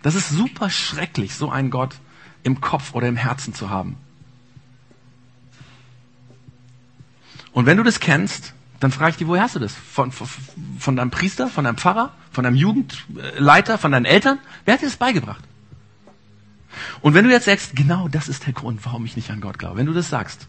[0.02, 1.96] Das ist super schrecklich, so einen Gott
[2.42, 3.96] im Kopf oder im Herzen zu haben.
[7.52, 9.74] Und wenn du das kennst, dann frage ich dich, woher hast du das?
[9.74, 10.26] Von, von,
[10.78, 14.38] von deinem Priester, von deinem Pfarrer, von deinem Jugendleiter, von deinen Eltern?
[14.64, 15.44] Wer hat dir das beigebracht?
[17.00, 19.58] Und wenn du jetzt sagst, genau das ist der Grund, warum ich nicht an Gott
[19.58, 20.48] glaube, wenn du das sagst,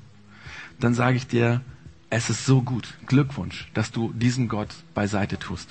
[0.79, 1.62] dann sage ich dir,
[2.09, 5.69] es ist so gut, Glückwunsch, dass du diesen Gott beiseite tust.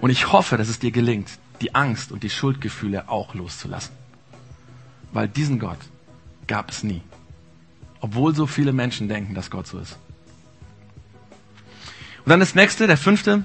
[0.00, 3.94] Und ich hoffe, dass es dir gelingt, die Angst und die Schuldgefühle auch loszulassen.
[5.12, 5.78] Weil diesen Gott
[6.46, 7.02] gab es nie.
[8.00, 9.98] Obwohl so viele Menschen denken, dass Gott so ist.
[12.24, 13.44] Und dann das nächste, der fünfte,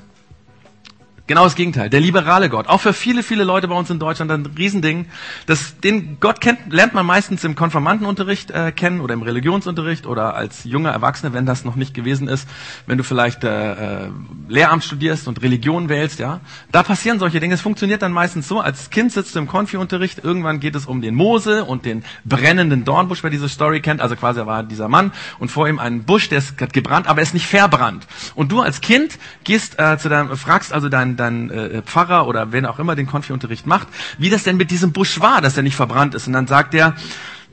[1.29, 1.91] Genau das Gegenteil.
[1.91, 2.65] Der liberale Gott.
[2.65, 5.05] Auch für viele, viele Leute bei uns in Deutschland ein Riesending.
[5.45, 10.33] Das, den Gott kennt, lernt man meistens im Konfirmandenunterricht äh, kennen oder im Religionsunterricht oder
[10.33, 12.49] als junger Erwachsener, wenn das noch nicht gewesen ist,
[12.87, 14.09] wenn du vielleicht äh, äh,
[14.47, 16.39] Lehramt studierst und Religion wählst, ja.
[16.71, 17.53] Da passieren solche Dinge.
[17.53, 20.99] Es funktioniert dann meistens so, als Kind sitzt du im Konfi-Unterricht, irgendwann geht es um
[20.99, 24.01] den Mose und den brennenden Dornbusch, wer diese Story kennt.
[24.01, 27.23] Also quasi war dieser Mann und vor ihm ein Busch, der ist gebrannt, aber er
[27.23, 28.07] ist nicht verbrannt.
[28.33, 32.51] Und du als Kind gehst äh, zu deinem, fragst also deinen dein äh, Pfarrer oder
[32.51, 35.63] wen auch immer den Konfi-Unterricht macht, wie das denn mit diesem Busch war, dass er
[35.63, 36.27] nicht verbrannt ist.
[36.27, 36.95] Und dann sagt er,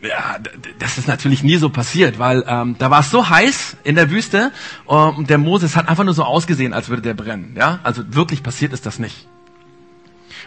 [0.03, 0.39] ja,
[0.79, 4.11] das ist natürlich nie so passiert, weil ähm, da war es so heiß in der
[4.11, 4.53] Wüste
[4.85, 7.55] und ähm, der Moses hat einfach nur so ausgesehen, als würde der brennen.
[7.57, 9.27] Ja, also wirklich passiert ist das nicht.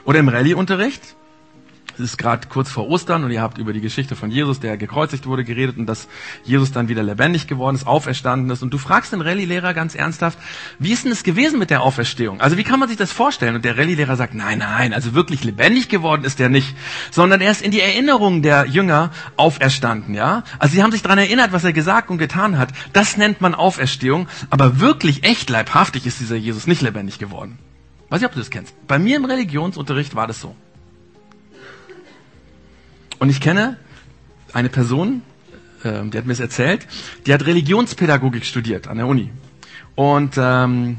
[0.05, 1.15] Oder im Rallye-Unterricht
[1.99, 5.25] ist gerade kurz vor Ostern und ihr habt über die Geschichte von Jesus, der gekreuzigt
[5.25, 6.07] wurde, geredet und dass
[6.43, 8.63] Jesus dann wieder lebendig geworden ist, auferstanden ist.
[8.63, 10.37] Und du fragst den Rallye-Lehrer ganz ernsthaft,
[10.79, 12.41] wie ist denn es gewesen mit der Auferstehung?
[12.41, 13.55] Also wie kann man sich das vorstellen?
[13.55, 16.75] Und der Rallye-Lehrer sagt, nein, nein, also wirklich lebendig geworden ist er nicht,
[17.11, 20.43] sondern er ist in die Erinnerung der Jünger auferstanden, ja?
[20.59, 22.69] Also sie haben sich daran erinnert, was er gesagt und getan hat.
[22.93, 27.59] Das nennt man Auferstehung, aber wirklich echt leibhaftig ist dieser Jesus nicht lebendig geworden.
[28.09, 28.73] Weiß nicht, ob du das kennst.
[28.87, 30.55] Bei mir im Religionsunterricht war das so.
[33.19, 33.77] Und ich kenne
[34.53, 35.21] eine Person,
[35.83, 36.87] äh, die hat mir das erzählt,
[37.25, 39.29] die hat Religionspädagogik studiert an der Uni.
[39.95, 40.97] Und ähm,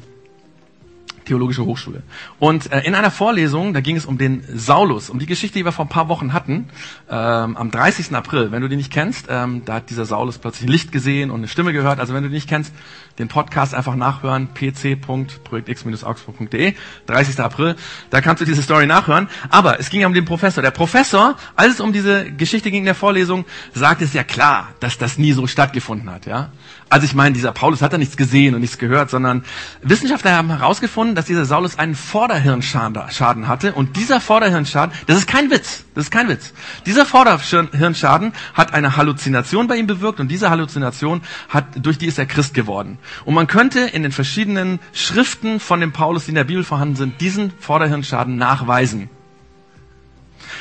[1.31, 2.03] Theologische Hochschule.
[2.41, 5.65] Und äh, in einer Vorlesung, da ging es um den Saulus, um die Geschichte, die
[5.65, 6.71] wir vor ein paar Wochen hatten,
[7.09, 8.13] ähm, am 30.
[8.17, 8.51] April.
[8.51, 11.47] Wenn du die nicht kennst, ähm, da hat dieser Saulus plötzlich Licht gesehen und eine
[11.47, 12.01] Stimme gehört.
[12.01, 12.75] Also wenn du die nicht kennst,
[13.21, 16.75] den Podcast einfach nachhören, pc.projektx-augsburg.de,
[17.07, 17.39] 30.
[17.39, 17.77] April,
[18.11, 19.29] da kannst du diese Story nachhören.
[19.51, 20.65] Aber es ging ja um den Professor.
[20.65, 24.71] Der Professor, als es um diese Geschichte ging in der Vorlesung, sagte es ja klar,
[24.81, 26.27] dass das nie so stattgefunden hat.
[26.27, 26.51] Ja,
[26.93, 29.45] Also ich meine, dieser Paulus hat da nichts gesehen und nichts gehört, sondern
[29.81, 33.75] Wissenschaftler haben herausgefunden, dass dieser Saulus einen Vorderhirnschaden hatte.
[33.75, 36.53] Und dieser Vorderhirnschaden, das ist kein Witz, das ist kein Witz.
[36.87, 42.19] Dieser Vorderhirnschaden hat eine Halluzination bei ihm bewirkt und diese Halluzination hat, durch die ist
[42.19, 42.99] er Christ geworden.
[43.25, 46.97] Und man könnte in den verschiedenen Schriften von dem Paulus, die in der Bibel vorhanden
[46.97, 49.09] sind, diesen Vorderhirnschaden nachweisen.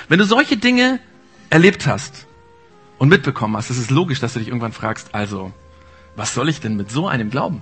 [0.10, 1.00] Wenn du solche Dinge
[1.50, 2.28] erlebt hast
[3.00, 5.52] und mitbekommen hast, ist es logisch, dass du dich irgendwann fragst, also,
[6.15, 7.62] was soll ich denn mit so einem glauben?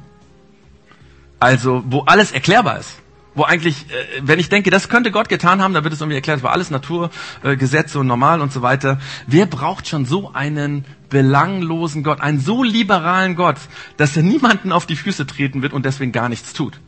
[1.39, 2.97] Also, wo alles erklärbar ist.
[3.35, 6.15] Wo eigentlich, äh, wenn ich denke, das könnte Gott getan haben, dann wird es irgendwie
[6.15, 8.99] erklärt, es war alles Naturgesetze äh, und normal und so weiter.
[9.27, 13.57] Wer braucht schon so einen belanglosen Gott, einen so liberalen Gott,
[13.97, 16.79] dass er niemanden auf die Füße treten wird und deswegen gar nichts tut?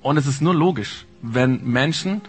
[0.00, 2.22] Und es ist nur logisch, wenn Menschen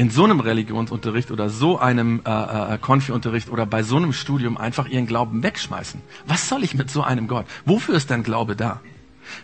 [0.00, 4.56] in so einem Religionsunterricht oder so einem äh, äh, Konfi-Unterricht oder bei so einem Studium
[4.56, 6.00] einfach ihren Glauben wegschmeißen.
[6.26, 7.44] Was soll ich mit so einem Gott?
[7.66, 8.80] Wofür ist dein Glaube da?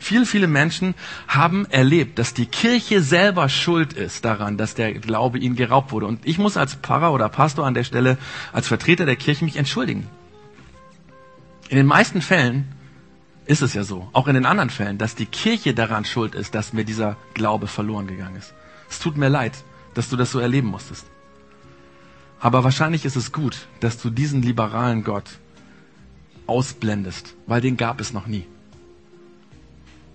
[0.01, 0.95] Viele, viele Menschen
[1.29, 6.07] haben erlebt, dass die Kirche selber schuld ist daran, dass der Glaube ihnen geraubt wurde.
[6.07, 8.17] Und ich muss als Pfarrer oder Pastor an der Stelle,
[8.55, 10.09] als Vertreter der Kirche mich entschuldigen.
[11.69, 12.65] In den meisten Fällen
[13.45, 16.55] ist es ja so, auch in den anderen Fällen, dass die Kirche daran schuld ist,
[16.55, 18.55] dass mir dieser Glaube verloren gegangen ist.
[18.89, 19.53] Es tut mir leid
[19.97, 21.07] dass du das so erleben musstest.
[22.39, 25.25] Aber wahrscheinlich ist es gut, dass du diesen liberalen Gott
[26.47, 28.47] ausblendest, weil den gab es noch nie.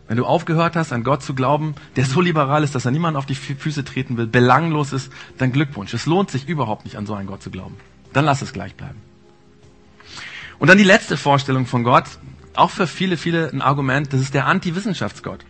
[0.08, 3.18] Wenn du aufgehört hast, an Gott zu glauben, der so liberal ist, dass er niemand
[3.18, 5.94] auf die Füße treten will, belanglos ist, dann Glückwunsch.
[5.94, 7.78] Es lohnt sich überhaupt nicht, an so einen Gott zu glauben.
[8.14, 9.02] Dann lass es gleich bleiben.
[10.60, 12.06] Und dann die letzte Vorstellung von Gott,
[12.54, 15.44] auch für viele, viele ein Argument, das ist der Anti-Wissenschaftsgott.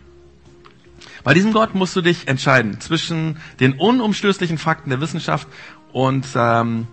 [1.24, 5.46] Bei diesem Gott musst du dich entscheiden zwischen den unumstößlichen Fakten der Wissenschaft
[5.92, 6.86] und ähm,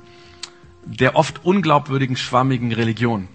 [0.85, 3.27] der oft unglaubwürdigen, schwammigen Religion.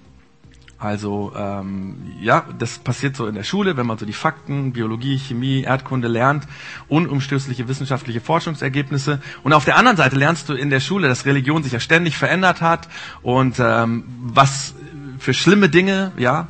[0.78, 5.18] Also ähm, ja, das passiert so in der Schule, wenn man so die Fakten, Biologie,
[5.18, 6.46] Chemie, Erdkunde lernt,
[6.88, 9.20] unumstößliche wissenschaftliche Forschungsergebnisse.
[9.42, 12.18] Und auf der anderen Seite lernst du in der Schule, dass Religion sich ja ständig
[12.18, 12.88] verändert hat
[13.22, 14.74] und ähm, was
[15.18, 16.48] für schlimme Dinge, ja,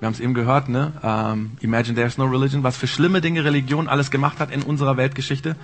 [0.00, 0.92] wir haben es eben gehört, ne?
[1.02, 4.96] Um, Imagine there's no religion, was für schlimme Dinge Religion alles gemacht hat in unserer
[4.96, 5.56] Weltgeschichte.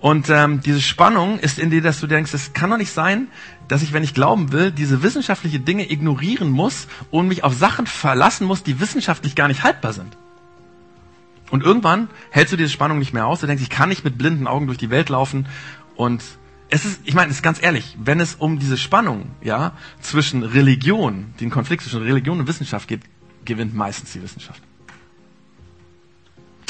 [0.00, 3.28] Und ähm, diese Spannung ist in dir, dass du denkst, es kann doch nicht sein,
[3.68, 7.86] dass ich, wenn ich glauben will, diese wissenschaftliche Dinge ignorieren muss und mich auf Sachen
[7.86, 10.16] verlassen muss, die wissenschaftlich gar nicht haltbar sind.
[11.52, 13.40] Und irgendwann hältst du diese Spannung nicht mehr aus.
[13.40, 15.46] Du denkst, ich kann nicht mit blinden Augen durch die Welt laufen.
[15.94, 16.24] Und
[16.68, 20.42] es ist, ich meine, es ist ganz ehrlich, wenn es um diese Spannung, ja, zwischen
[20.42, 23.02] Religion, den Konflikt zwischen Religion und Wissenschaft geht,
[23.44, 24.62] gewinnt meistens die Wissenschaft.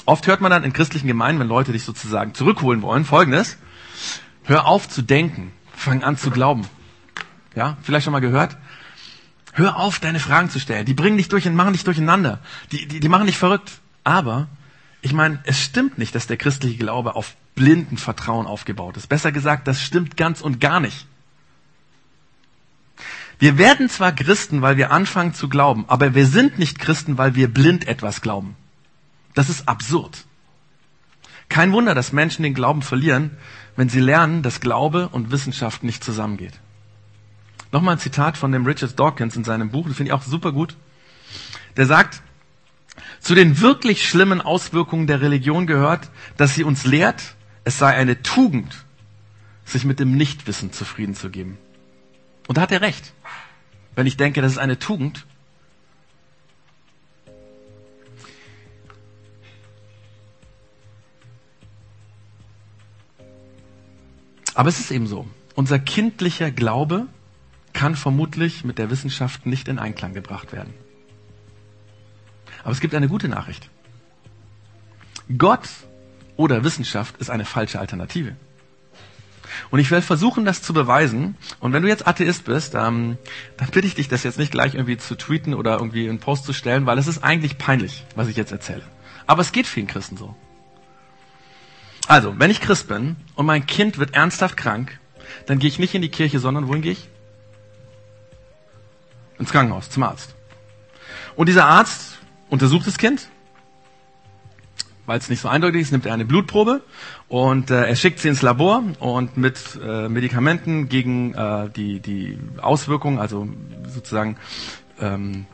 [0.04, 3.56] Oft hört man dann in christlichen Gemeinden, wenn Leute dich sozusagen zurückholen wollen, folgendes.
[4.44, 5.52] Hör auf zu denken.
[5.74, 6.66] Fang an zu glauben.
[7.54, 8.56] Ja, vielleicht schon mal gehört?
[9.52, 10.86] Hör auf, deine Fragen zu stellen.
[10.86, 12.40] Die bringen dich durch und machen dich durcheinander.
[12.72, 13.70] Die, die, die machen dich verrückt.
[14.02, 14.48] Aber,
[15.02, 19.08] ich meine, es stimmt nicht, dass der christliche Glaube auf blinden Vertrauen aufgebaut ist.
[19.08, 21.06] Besser gesagt, das stimmt ganz und gar nicht.
[23.42, 27.34] Wir werden zwar Christen, weil wir anfangen zu glauben, aber wir sind nicht Christen, weil
[27.34, 28.54] wir blind etwas glauben.
[29.34, 30.26] Das ist absurd.
[31.48, 33.32] Kein Wunder, dass Menschen den Glauben verlieren,
[33.74, 36.52] wenn sie lernen, dass Glaube und Wissenschaft nicht zusammengeht.
[37.72, 40.52] Nochmal ein Zitat von dem Richard Dawkins in seinem Buch, das finde ich auch super
[40.52, 40.76] gut.
[41.76, 42.22] Der sagt,
[43.18, 48.22] zu den wirklich schlimmen Auswirkungen der Religion gehört, dass sie uns lehrt, es sei eine
[48.22, 48.84] Tugend,
[49.64, 51.58] sich mit dem Nichtwissen zufrieden zu geben.
[52.48, 53.12] Und da hat er recht.
[53.94, 55.26] Wenn ich denke, das ist eine Tugend.
[64.54, 65.26] Aber es ist eben so.
[65.54, 67.06] Unser kindlicher Glaube
[67.72, 70.72] kann vermutlich mit der Wissenschaft nicht in Einklang gebracht werden.
[72.62, 73.70] Aber es gibt eine gute Nachricht.
[75.36, 75.68] Gott
[76.36, 78.36] oder Wissenschaft ist eine falsche Alternative.
[79.70, 81.36] Und ich werde versuchen, das zu beweisen.
[81.60, 83.18] Und wenn du jetzt Atheist bist, ähm,
[83.56, 86.44] dann bitte ich dich, das jetzt nicht gleich irgendwie zu tweeten oder irgendwie in Post
[86.44, 88.82] zu stellen, weil es ist eigentlich peinlich, was ich jetzt erzähle.
[89.26, 90.34] Aber es geht vielen Christen so.
[92.08, 94.98] Also, wenn ich Christ bin und mein Kind wird ernsthaft krank,
[95.46, 97.08] dann gehe ich nicht in die Kirche, sondern wohin gehe ich?
[99.38, 100.34] Ins Krankenhaus, zum Arzt.
[101.36, 102.18] Und dieser Arzt
[102.50, 103.28] untersucht das Kind
[105.12, 106.80] weil es nicht so eindeutig ist, nimmt er eine Blutprobe
[107.28, 112.38] und äh, er schickt sie ins Labor und mit äh, Medikamenten gegen äh, die, die
[112.62, 113.46] Auswirkungen, also
[113.86, 114.38] sozusagen
[114.98, 115.44] ähm,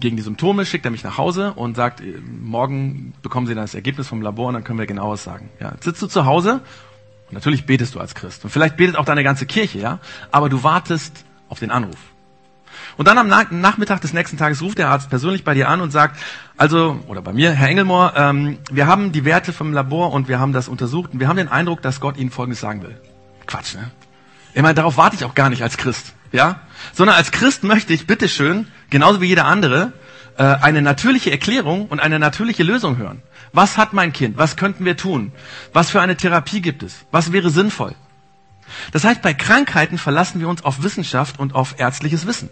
[0.00, 3.64] gegen die Symptome, schickt er mich nach Hause und sagt, äh, morgen bekommen Sie dann
[3.64, 5.48] das Ergebnis vom Labor und dann können wir genaues sagen.
[5.60, 6.60] Ja, sitzt du zu Hause
[7.28, 9.98] und natürlich betest du als Christ und vielleicht betet auch deine ganze Kirche, ja,
[10.30, 11.96] aber du wartest auf den Anruf.
[12.96, 15.90] Und dann am Nachmittag des nächsten Tages ruft der Arzt persönlich bei dir an und
[15.90, 16.18] sagt,
[16.56, 20.38] also, oder bei mir, Herr Engelmohr, ähm, wir haben die Werte vom Labor und wir
[20.38, 23.00] haben das untersucht und wir haben den Eindruck, dass Gott Ihnen Folgendes sagen will.
[23.46, 23.90] Quatsch, ne?
[24.54, 26.60] Ich meine, darauf warte ich auch gar nicht als Christ, ja?
[26.92, 29.92] Sondern als Christ möchte ich, bitteschön, genauso wie jeder andere,
[30.36, 33.22] äh, eine natürliche Erklärung und eine natürliche Lösung hören.
[33.52, 34.36] Was hat mein Kind?
[34.36, 35.32] Was könnten wir tun?
[35.72, 37.04] Was für eine Therapie gibt es?
[37.10, 37.94] Was wäre sinnvoll?
[38.92, 42.48] Das heißt, bei Krankheiten verlassen wir uns auf Wissenschaft und auf ärztliches Wissen.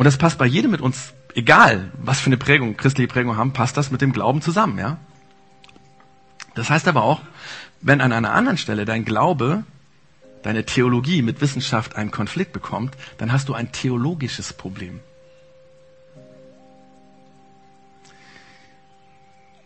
[0.00, 3.52] Und das passt bei jedem mit uns, egal was für eine Prägung, christliche Prägung haben,
[3.52, 4.96] passt das mit dem Glauben zusammen, ja?
[6.54, 7.20] Das heißt aber auch,
[7.82, 9.62] wenn an einer anderen Stelle dein Glaube,
[10.42, 15.00] deine Theologie mit Wissenschaft einen Konflikt bekommt, dann hast du ein theologisches Problem.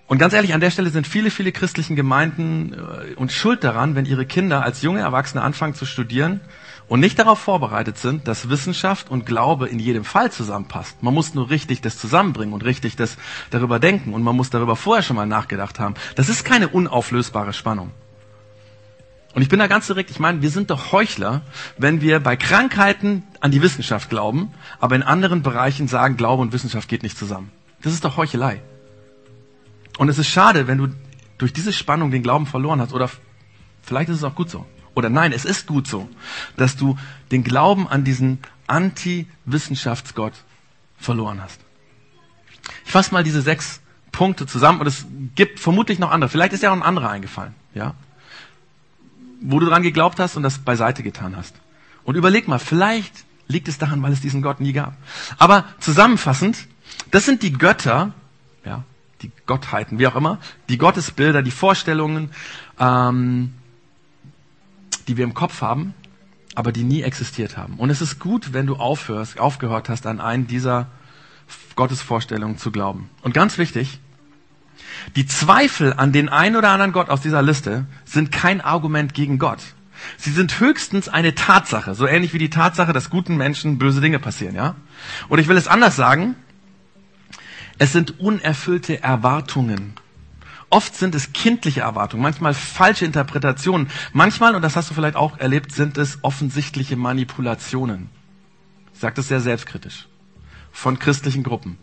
[0.08, 3.94] Und ganz ehrlich, an der Stelle sind viele, viele christlichen Gemeinden äh, und schuld daran,
[3.94, 6.40] wenn ihre Kinder als junge Erwachsene anfangen zu studieren
[6.88, 11.02] und nicht darauf vorbereitet sind, dass Wissenschaft und Glaube in jedem Fall zusammenpasst.
[11.02, 13.16] Man muss nur richtig das zusammenbringen und richtig das
[13.50, 15.94] darüber denken und man muss darüber vorher schon mal nachgedacht haben.
[16.14, 17.90] Das ist keine unauflösbare Spannung.
[19.34, 21.42] Und ich bin da ganz direkt, ich meine, wir sind doch Heuchler,
[21.76, 26.52] wenn wir bei Krankheiten an die Wissenschaft glauben, aber in anderen Bereichen sagen, Glaube und
[26.52, 27.50] Wissenschaft geht nicht zusammen.
[27.82, 28.62] Das ist doch Heuchelei.
[29.98, 30.88] Und es ist schade, wenn du
[31.38, 32.92] durch diese Spannung den Glauben verloren hast.
[32.92, 33.10] Oder
[33.82, 34.64] vielleicht ist es auch gut so.
[34.94, 36.08] Oder nein, es ist gut so,
[36.56, 36.96] dass du
[37.30, 40.32] den Glauben an diesen Anti-Wissenschaftsgott
[40.96, 41.60] verloren hast.
[42.84, 43.80] Ich fasse mal diese sechs
[44.12, 46.30] Punkte zusammen und es gibt vermutlich noch andere.
[46.30, 47.94] Vielleicht ist ja auch ein anderer eingefallen, ja?
[49.40, 51.56] Wo du dran geglaubt hast und das beiseite getan hast.
[52.04, 54.96] Und überleg mal, vielleicht liegt es daran, weil es diesen Gott nie gab.
[55.38, 56.66] Aber zusammenfassend,
[57.10, 58.14] das sind die Götter,
[58.64, 58.84] ja,
[59.20, 60.38] die Gottheiten, wie auch immer,
[60.68, 62.30] die Gottesbilder, die Vorstellungen,
[62.78, 63.54] ähm,
[65.04, 65.94] die wir im Kopf haben,
[66.54, 67.78] aber die nie existiert haben.
[67.78, 70.88] Und es ist gut, wenn du aufhörst, aufgehört hast, an einen dieser
[71.76, 73.10] Gottesvorstellungen zu glauben.
[73.22, 74.00] Und ganz wichtig,
[75.16, 79.38] die Zweifel an den einen oder anderen Gott aus dieser Liste sind kein Argument gegen
[79.38, 79.60] Gott.
[80.16, 84.18] Sie sind höchstens eine Tatsache, so ähnlich wie die Tatsache, dass guten Menschen böse Dinge
[84.18, 84.74] passieren, ja?
[85.28, 86.36] Und ich will es anders sagen.
[87.78, 89.94] Es sind unerfüllte Erwartungen.
[90.74, 93.88] Oft sind es kindliche Erwartungen, manchmal falsche Interpretationen.
[94.12, 98.08] Manchmal, und das hast du vielleicht auch erlebt, sind es offensichtliche Manipulationen.
[98.92, 100.08] Ich sage das sehr selbstkritisch.
[100.72, 101.78] Von christlichen Gruppen.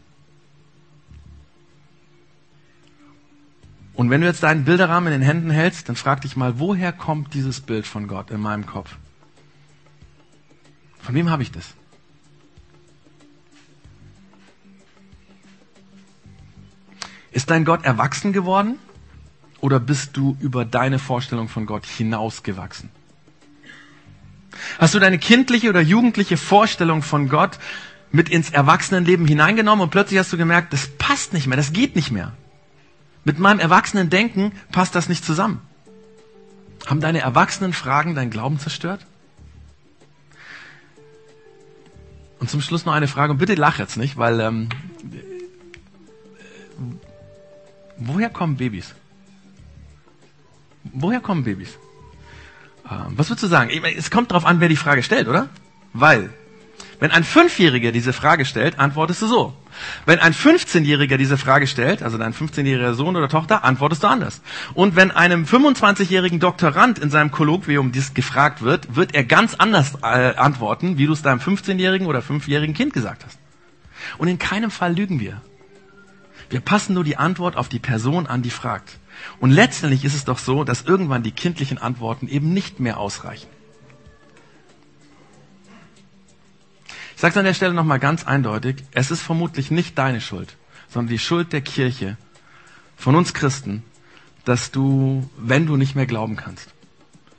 [3.93, 6.91] Und wenn du jetzt deinen Bilderrahmen in den Händen hältst, dann frag dich mal, woher
[6.91, 8.97] kommt dieses Bild von Gott in meinem Kopf?
[10.99, 11.75] Von wem habe ich das?
[17.31, 18.77] Ist dein Gott erwachsen geworden
[19.61, 22.89] oder bist du über deine Vorstellung von Gott hinausgewachsen?
[24.79, 27.57] Hast du deine kindliche oder jugendliche Vorstellung von Gott
[28.11, 31.95] mit ins Erwachsenenleben hineingenommen und plötzlich hast du gemerkt, das passt nicht mehr, das geht
[31.95, 32.33] nicht mehr.
[33.23, 35.61] Mit meinem erwachsenen Denken passt das nicht zusammen.
[36.87, 39.05] Haben deine erwachsenen Fragen dein Glauben zerstört?
[42.39, 44.69] Und zum Schluss noch eine Frage, und bitte lach jetzt nicht, weil ähm,
[48.03, 48.95] Woher kommen Babys?
[50.83, 51.77] Woher kommen Babys?
[52.89, 53.69] Ähm, was würdest du sagen?
[53.95, 55.49] Es kommt darauf an, wer die Frage stellt, oder?
[55.93, 56.31] Weil,
[56.99, 59.53] wenn ein Fünfjähriger diese Frage stellt, antwortest du so.
[60.07, 64.41] Wenn ein 15-Jähriger diese Frage stellt, also dein 15-jähriger Sohn oder Tochter, antwortest du anders.
[64.73, 69.93] Und wenn einem 25-jährigen Doktorand in seinem Kolloquium dies gefragt wird, wird er ganz anders
[70.01, 73.37] äh, antworten, wie du es deinem 15-jährigen oder 5-jährigen Kind gesagt hast.
[74.17, 75.39] Und in keinem Fall lügen wir.
[76.51, 78.99] Wir passen nur die Antwort auf die Person an, die fragt.
[79.39, 83.47] Und letztendlich ist es doch so, dass irgendwann die kindlichen Antworten eben nicht mehr ausreichen.
[87.15, 90.57] Ich sage es an der Stelle nochmal ganz eindeutig, es ist vermutlich nicht deine Schuld,
[90.89, 92.17] sondern die Schuld der Kirche,
[92.97, 93.83] von uns Christen,
[94.43, 96.73] dass du, wenn du nicht mehr glauben kannst.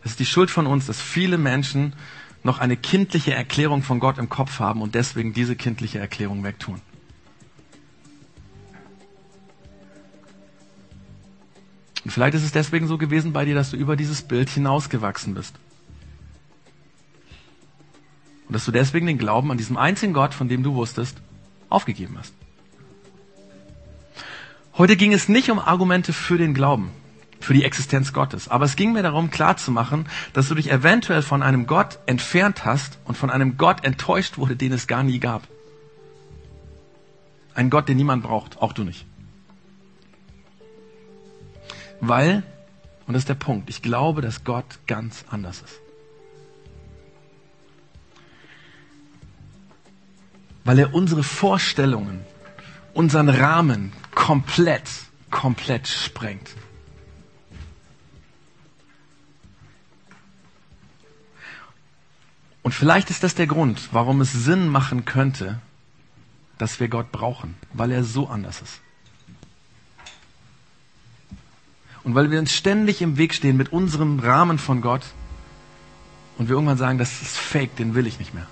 [0.05, 1.93] Es ist die Schuld von uns, dass viele Menschen
[2.43, 6.81] noch eine kindliche Erklärung von Gott im Kopf haben und deswegen diese kindliche Erklärung wegtun.
[12.05, 15.35] Und vielleicht ist es deswegen so gewesen bei dir, dass du über dieses Bild hinausgewachsen
[15.35, 15.55] bist.
[18.49, 21.19] Und dass du deswegen den Glauben an diesem einzigen Gott, von dem du wusstest,
[21.69, 22.35] aufgegeben hast.
[24.77, 26.91] Heute ging es nicht um Argumente für den Glauben,
[27.41, 28.49] für die Existenz Gottes.
[28.49, 32.99] Aber es ging mir darum, klarzumachen, dass du dich eventuell von einem Gott entfernt hast
[33.05, 35.47] und von einem Gott enttäuscht wurde, den es gar nie gab.
[37.55, 39.07] Ein Gott, den niemand braucht, auch du nicht.
[42.03, 42.43] Weil,
[43.07, 45.83] und das ist der Punkt, ich glaube, dass Gott ganz anders ist.
[50.65, 52.25] weil er unsere Vorstellungen,
[52.95, 54.89] unseren Rahmen komplett,
[55.31, 56.51] komplett sprengt.
[62.63, 65.61] Und vielleicht ist das der Grund, warum es Sinn machen könnte,
[66.59, 68.82] dass wir Gott brauchen, weil er so anders ist.
[72.05, 75.03] Und weil wir uns ständig im Weg stehen mit unserem Rahmen von Gott
[76.39, 78.47] und wir irgendwann sagen, das ist fake, den will ich nicht mehr.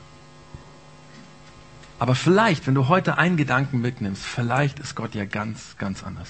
[1.98, 6.28] Aber vielleicht, wenn du heute einen Gedanken mitnimmst, vielleicht ist Gott ja ganz, ganz anders.